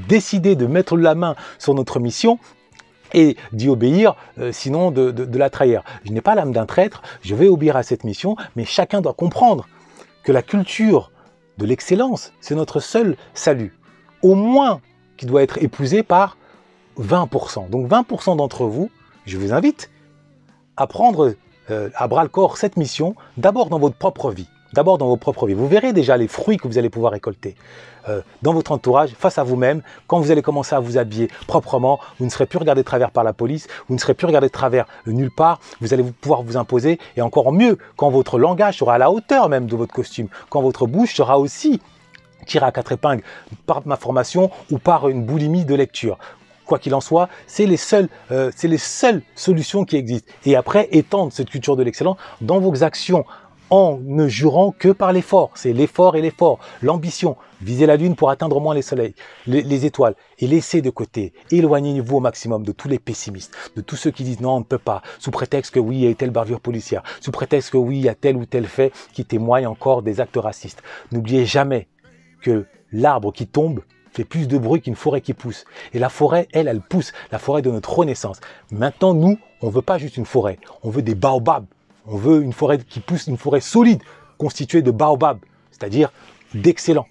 décider 0.09 0.57
de 0.57 0.67
mettre 0.67 0.97
la 0.97 1.15
main 1.15 1.35
sur 1.59 1.75
notre 1.75 2.01
mission 2.01 2.39
et 3.15 3.37
d'y 3.53 3.69
obéir, 3.69 4.15
euh, 4.39 4.53
sinon 4.53 4.91
de, 4.91 5.39
la 5.39 5.51
trahir. 5.51 5.83
Je 6.05 6.13
n'ai 6.13 6.21
pas 6.21 6.35
l'âme 6.35 6.53
d'un 6.53 6.67
traître, 6.67 7.03
je 7.23 7.35
vais 7.35 7.49
obéir 7.49 7.77
à 7.77 7.83
cette 7.83 8.05
mission, 8.05 8.37
mais 8.57 8.65
chacun 8.65 9.01
doit 9.01 9.15
comprendre 9.15 9.69
que 10.23 10.33
la 10.33 10.43
culture 10.43 11.11
de 11.59 11.67
l'excellence, 11.67 12.33
c'est 12.41 12.55
notre 12.55 12.81
seul 12.81 13.17
salut. 13.35 13.77
Au 14.23 14.35
moins 14.35 14.81
qui 15.17 15.27
doit 15.27 15.43
être 15.43 15.63
épousé 15.63 16.03
par 16.03 16.37
20%. 16.99 17.69
Donc 17.71 17.89
20% 17.89 18.37
d'entre 18.37 18.65
vous, 18.65 18.91
je 19.27 19.39
vous 19.39 19.53
invite 19.53 19.91
à 20.77 20.87
prendre 20.87 21.35
euh, 21.71 21.91
à 21.95 22.09
bras 22.09 22.23
le 22.23 22.29
corps 22.29 22.57
cette 22.57 22.77
mission, 22.77 23.15
d'abord 23.37 23.69
dans 23.69 23.79
votre 23.79 23.97
propre 23.97 24.31
vie. 24.31 24.49
D'abord 24.73 24.99
dans 24.99 25.09
votre 25.09 25.21
propre 25.21 25.47
vie. 25.47 25.55
Vous 25.55 25.67
verrez 25.67 25.93
déjà 25.93 26.17
les 26.17 26.29
fruits 26.29 26.57
que 26.57 26.69
vous 26.69 26.79
allez 26.79 26.91
pouvoir 26.91 27.13
récolter 27.13 27.57
euh, 28.09 28.23
dans 28.43 28.53
votre 28.53 28.73
entourage, 28.73 29.11
face 29.11 29.39
à 29.39 29.43
vous-même. 29.43 29.83
Quand 30.07 30.21
vous 30.21 30.31
allez 30.31 30.43
commencer 30.43 30.75
à 30.75 30.81
vous 30.81 30.97
habiller 30.97 31.29
proprement, 31.47 31.99
vous 32.19 32.25
ne 32.25 32.31
serez 32.31 32.47
plus 32.47 32.59
regardé 32.59 32.83
de 32.83 32.87
travers 32.87 33.11
par 33.11 33.25
la 33.25 33.33
police, 33.33 33.67
vous 33.89 33.95
ne 33.95 34.01
serez 34.01 34.15
plus 34.15 34.27
regardé 34.27 34.47
de 34.47 34.53
travers 34.53 34.87
nulle 35.07 35.33
part. 35.35 35.61
Vous 35.81 35.93
allez 35.93 36.05
pouvoir 36.05 36.43
vous 36.43 36.57
imposer 36.57 36.99
et 37.17 37.23
encore 37.23 37.53
mieux 37.53 37.79
quand 37.97 38.11
votre 38.11 38.39
langage 38.39 38.79
sera 38.79 38.95
à 38.95 38.99
la 38.99 39.11
hauteur 39.11 39.49
même 39.49 39.67
de 39.67 39.77
votre 39.77 39.93
costume, 39.93 40.29
quand 40.49 40.63
votre 40.63 40.87
bouche 40.87 41.15
sera 41.15 41.39
aussi 41.39 41.81
tirée 42.47 42.67
à 42.67 42.73
quatre 42.73 42.93
épingles 42.93 43.23
par 43.67 43.87
ma 43.87 43.97
formation 43.97 44.51
ou 44.71 44.79
par 44.79 45.09
une 45.09 45.25
boulimie 45.25 45.65
de 45.65 45.75
lecture 45.75 46.19
quoi 46.71 46.79
qu'il 46.79 46.95
en 46.95 47.01
soit, 47.01 47.29
c'est 47.49 47.67
les 47.67 47.77
seules, 47.77 48.09
euh, 48.31 48.53
c'est 48.55 48.69
les 48.69 48.79
seules 48.79 49.23
solutions 49.35 49.85
qui 49.85 49.97
existent. 49.97 50.33
Et 50.45 50.55
après, 50.55 50.89
étendre 50.93 51.33
cette 51.33 51.51
culture 51.51 51.75
de 51.75 51.83
l'excellence 51.83 52.17
dans 52.41 52.61
vos 52.61 52.85
actions 52.85 53.25
en 53.71 53.99
ne 54.03 54.29
jurant 54.29 54.73
que 54.73 54.89
par 54.89 55.13
l'effort. 55.13 55.53
C'est 55.55 55.73
l'effort 55.73 56.17
et 56.17 56.21
l'effort, 56.21 56.59
l'ambition. 56.83 57.37
Visez 57.63 57.87
la 57.87 57.97
lune 57.97 58.17
pour 58.17 58.31
atteindre 58.31 58.57
au 58.57 58.61
moins 58.61 58.75
les 58.75 58.83
soleils, 58.83 59.15
les, 59.47 59.63
les 59.63 59.85
étoiles, 59.85 60.15
et 60.39 60.47
laissez 60.47 60.81
de 60.81 60.89
côté, 60.89 61.35
éloignez-vous 61.51 62.17
au 62.17 62.21
maximum 62.21 62.63
de 62.63 62.73
tous 62.73 62.89
les 62.89 62.99
pessimistes, 62.99 63.55
de 63.77 63.83
tous 63.83 63.97
ceux 63.97 64.11
qui 64.11 64.25
disent 64.25 64.41
non, 64.41 64.53
on 64.53 64.59
ne 64.61 64.65
peut 64.65 64.79
pas, 64.79 65.03
sous 65.19 65.31
prétexte 65.31 65.75
que 65.75 65.81
oui, 65.81 65.97
il 65.97 66.09
y 66.09 66.11
a 66.11 66.15
telle 66.15 66.31
bavure 66.31 66.61
policière, 66.61 67.03
sous 67.21 67.31
prétexte 67.31 67.71
que 67.71 67.77
oui, 67.77 67.99
il 67.99 68.05
y 68.05 68.09
a 68.09 68.15
tel 68.15 68.37
ou 68.37 68.47
tel 68.47 68.67
fait 68.67 68.93
qui 69.13 69.27
témoigne 69.27 69.67
encore 69.67 70.03
des 70.03 70.21
actes 70.21 70.39
racistes. 70.39 70.83
N'oubliez 71.13 71.45
jamais 71.45 71.87
que 72.41 72.65
l'arbre 72.93 73.33
qui 73.33 73.47
tombe 73.47 73.83
fait 74.13 74.25
plus 74.25 74.49
de 74.49 74.59
bruit 74.59 74.81
qu'une 74.81 74.97
forêt 74.97 75.21
qui 75.21 75.35
pousse. 75.35 75.65
Et 75.93 75.99
la 75.99 76.09
forêt, 76.09 76.49
elle, 76.53 76.69
elle 76.69 76.81
pousse, 76.81 77.13
la 77.31 77.39
forêt 77.39 77.63
de 77.63 77.71
notre 77.71 77.93
renaissance. 77.93 78.41
Maintenant, 78.73 79.15
nous, 79.15 79.39
on 79.63 79.69
veut 79.69 79.83
pas 79.83 79.99
juste 79.99 80.17
une 80.17 80.27
forêt, 80.27 80.59
on 80.83 80.91
veut 80.91 81.03
des 81.03 81.15
baobabs. 81.15 81.67
On 82.07 82.17
veut 82.17 82.43
une 82.43 82.53
forêt 82.53 82.79
qui 82.79 83.01
pousse, 83.01 83.27
une 83.27 83.37
forêt 83.37 83.61
solide, 83.61 84.03
constituée 84.39 84.83
de 84.83 84.91
baobabs, 84.91 85.41
c'est-à-dire 85.71 86.13
d'excellents, 86.55 87.07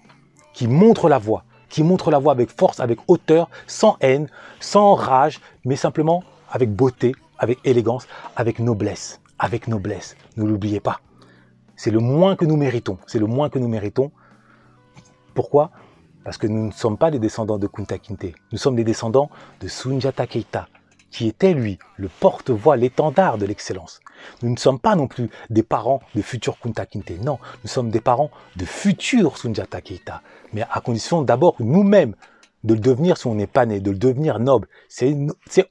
qui 0.52 0.66
montrent 0.66 1.08
la 1.08 1.18
voie, 1.18 1.44
qui 1.68 1.82
montrent 1.82 2.10
la 2.10 2.18
voie 2.18 2.32
avec 2.32 2.50
force, 2.50 2.80
avec 2.80 2.98
hauteur, 3.08 3.48
sans 3.66 3.96
haine, 4.00 4.28
sans 4.58 4.94
rage, 4.94 5.40
mais 5.64 5.76
simplement 5.76 6.24
avec 6.50 6.74
beauté, 6.74 7.14
avec 7.38 7.58
élégance, 7.64 8.06
avec 8.36 8.58
noblesse, 8.58 9.20
avec 9.38 9.68
noblesse. 9.68 10.16
Ne 10.36 10.44
l'oubliez 10.44 10.80
pas. 10.80 11.00
C'est 11.76 11.90
le 11.90 12.00
moins 12.00 12.36
que 12.36 12.44
nous 12.44 12.56
méritons. 12.56 12.98
C'est 13.06 13.18
le 13.18 13.26
moins 13.26 13.48
que 13.48 13.58
nous 13.58 13.68
méritons. 13.68 14.10
Pourquoi? 15.32 15.70
Parce 16.24 16.36
que 16.36 16.46
nous 16.46 16.66
ne 16.66 16.72
sommes 16.72 16.98
pas 16.98 17.10
des 17.10 17.18
descendants 17.18 17.56
de 17.56 17.66
Kunta 17.66 17.98
Kinte. 17.98 18.34
Nous 18.52 18.58
sommes 18.58 18.76
des 18.76 18.84
descendants 18.84 19.30
de 19.60 19.68
Sunjata 19.68 20.26
Keita, 20.26 20.68
qui 21.10 21.28
était, 21.28 21.54
lui, 21.54 21.78
le 21.96 22.08
porte-voix, 22.08 22.76
l'étendard 22.76 23.38
de 23.38 23.46
l'excellence. 23.46 24.00
Nous 24.42 24.50
ne 24.50 24.56
sommes 24.56 24.78
pas 24.78 24.96
non 24.96 25.06
plus 25.06 25.30
des 25.50 25.62
parents 25.62 26.00
de 26.14 26.22
futurs 26.22 26.58
Kunta 26.58 26.86
Kinte. 26.86 27.12
Non, 27.22 27.38
nous 27.62 27.68
sommes 27.68 27.90
des 27.90 28.00
parents 28.00 28.30
de 28.56 28.64
futurs 28.64 29.38
Sunjata 29.38 29.80
Keita. 29.80 30.22
Mais 30.52 30.62
à 30.70 30.80
condition 30.80 31.22
d'abord 31.22 31.56
nous-mêmes 31.58 32.14
de 32.64 32.74
le 32.74 32.80
devenir 32.80 33.16
si 33.16 33.26
on 33.26 33.34
n'est 33.34 33.46
pas 33.46 33.66
né, 33.66 33.80
de 33.80 33.90
le 33.90 33.98
devenir 33.98 34.38
noble. 34.38 34.68
C'est 34.88 35.14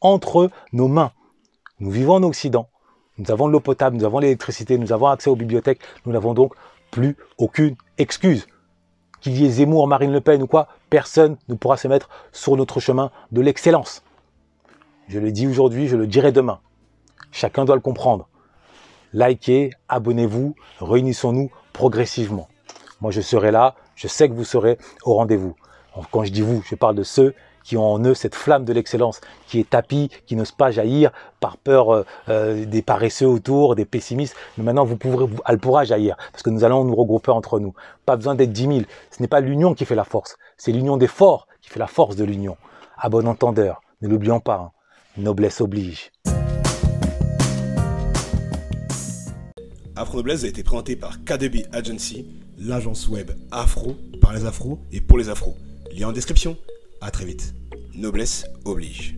entre 0.01 0.49
nos 0.73 0.87
mains. 0.87 1.11
Nous 1.79 1.91
vivons 1.91 2.15
en 2.15 2.23
Occident. 2.23 2.69
Nous 3.17 3.31
avons 3.31 3.47
de 3.47 3.51
l'eau 3.51 3.59
potable, 3.59 3.97
nous 3.97 4.05
avons 4.05 4.19
l'électricité, 4.19 4.77
nous 4.77 4.93
avons 4.93 5.07
accès 5.07 5.29
aux 5.29 5.35
bibliothèques. 5.35 5.81
Nous 6.05 6.13
n'avons 6.13 6.33
donc 6.33 6.53
plus 6.91 7.17
aucune 7.37 7.75
excuse. 7.97 8.47
Qu'il 9.21 9.37
y 9.37 9.45
ait 9.45 9.49
Zemmour, 9.49 9.87
Marine 9.87 10.13
Le 10.13 10.21
Pen 10.21 10.41
ou 10.41 10.47
quoi, 10.47 10.69
personne 10.89 11.37
ne 11.49 11.55
pourra 11.55 11.75
se 11.75 11.87
mettre 11.87 12.09
sur 12.31 12.55
notre 12.55 12.79
chemin 12.79 13.11
de 13.31 13.41
l'excellence. 13.41 14.03
Je 15.09 15.19
le 15.19 15.31
dis 15.31 15.47
aujourd'hui, 15.47 15.87
je 15.87 15.97
le 15.97 16.07
dirai 16.07 16.31
demain. 16.31 16.59
Chacun 17.31 17.65
doit 17.65 17.75
le 17.75 17.81
comprendre. 17.81 18.29
Likez, 19.13 19.71
abonnez-vous, 19.87 20.55
réunissons-nous 20.79 21.49
progressivement. 21.73 22.47
Moi, 23.01 23.11
je 23.11 23.21
serai 23.21 23.51
là, 23.51 23.75
je 23.95 24.07
sais 24.07 24.29
que 24.29 24.33
vous 24.33 24.43
serez 24.43 24.77
au 25.03 25.15
rendez-vous. 25.15 25.55
Quand 26.11 26.23
je 26.23 26.31
dis 26.31 26.41
vous, 26.41 26.61
je 26.65 26.75
parle 26.75 26.95
de 26.95 27.03
ceux 27.03 27.33
qui 27.63 27.77
ont 27.77 27.85
en 27.85 28.03
eux 28.03 28.13
cette 28.13 28.35
flamme 28.35 28.65
de 28.65 28.73
l'excellence, 28.73 29.21
qui 29.47 29.59
est 29.59 29.69
tapis, 29.69 30.09
qui 30.25 30.35
n'ose 30.35 30.51
pas 30.51 30.71
jaillir 30.71 31.11
par 31.39 31.57
peur 31.57 31.93
euh, 31.93 32.03
euh, 32.29 32.65
des 32.65 32.81
paresseux 32.81 33.27
autour, 33.27 33.75
des 33.75 33.85
pessimistes. 33.85 34.35
Mais 34.57 34.63
maintenant, 34.63 34.85
vous 34.85 34.95
pourrez, 34.95 35.27
elle 35.45 35.59
pourra 35.59 35.83
jaillir, 35.83 36.15
parce 36.31 36.41
que 36.41 36.49
nous 36.49 36.63
allons 36.63 36.83
nous 36.83 36.95
regrouper 36.95 37.31
entre 37.31 37.59
nous. 37.59 37.73
Pas 38.05 38.15
besoin 38.15 38.35
d'être 38.35 38.51
dix 38.51 38.67
mille. 38.67 38.85
Ce 39.11 39.21
n'est 39.21 39.27
pas 39.27 39.41
l'union 39.41 39.73
qui 39.73 39.85
fait 39.85 39.95
la 39.95 40.03
force, 40.03 40.37
c'est 40.57 40.71
l'union 40.71 40.97
des 40.97 41.07
forts 41.07 41.47
qui 41.61 41.69
fait 41.69 41.79
la 41.79 41.87
force 41.87 42.15
de 42.15 42.23
l'union. 42.23 42.57
À 42.97 43.09
bon 43.09 43.27
entendeur, 43.27 43.81
ne 44.01 44.07
l'oublions 44.07 44.39
pas, 44.39 44.55
hein. 44.55 44.71
noblesse 45.17 45.61
oblige. 45.61 46.11
Afro 49.99 50.15
Noblesse 50.15 50.45
a 50.45 50.47
été 50.47 50.63
présenté 50.63 50.95
par 50.95 51.25
KDB 51.25 51.65
Agency, 51.73 52.25
l'agence 52.57 53.09
web 53.09 53.31
afro 53.51 53.97
par 54.21 54.33
les 54.33 54.45
afros 54.45 54.79
et 54.93 55.01
pour 55.01 55.17
les 55.17 55.27
afros. 55.27 55.57
Lien 55.91 56.07
en 56.07 56.11
description. 56.13 56.55
À 57.01 57.11
très 57.11 57.25
vite. 57.25 57.53
Noblesse 57.95 58.45
oblige. 58.63 59.17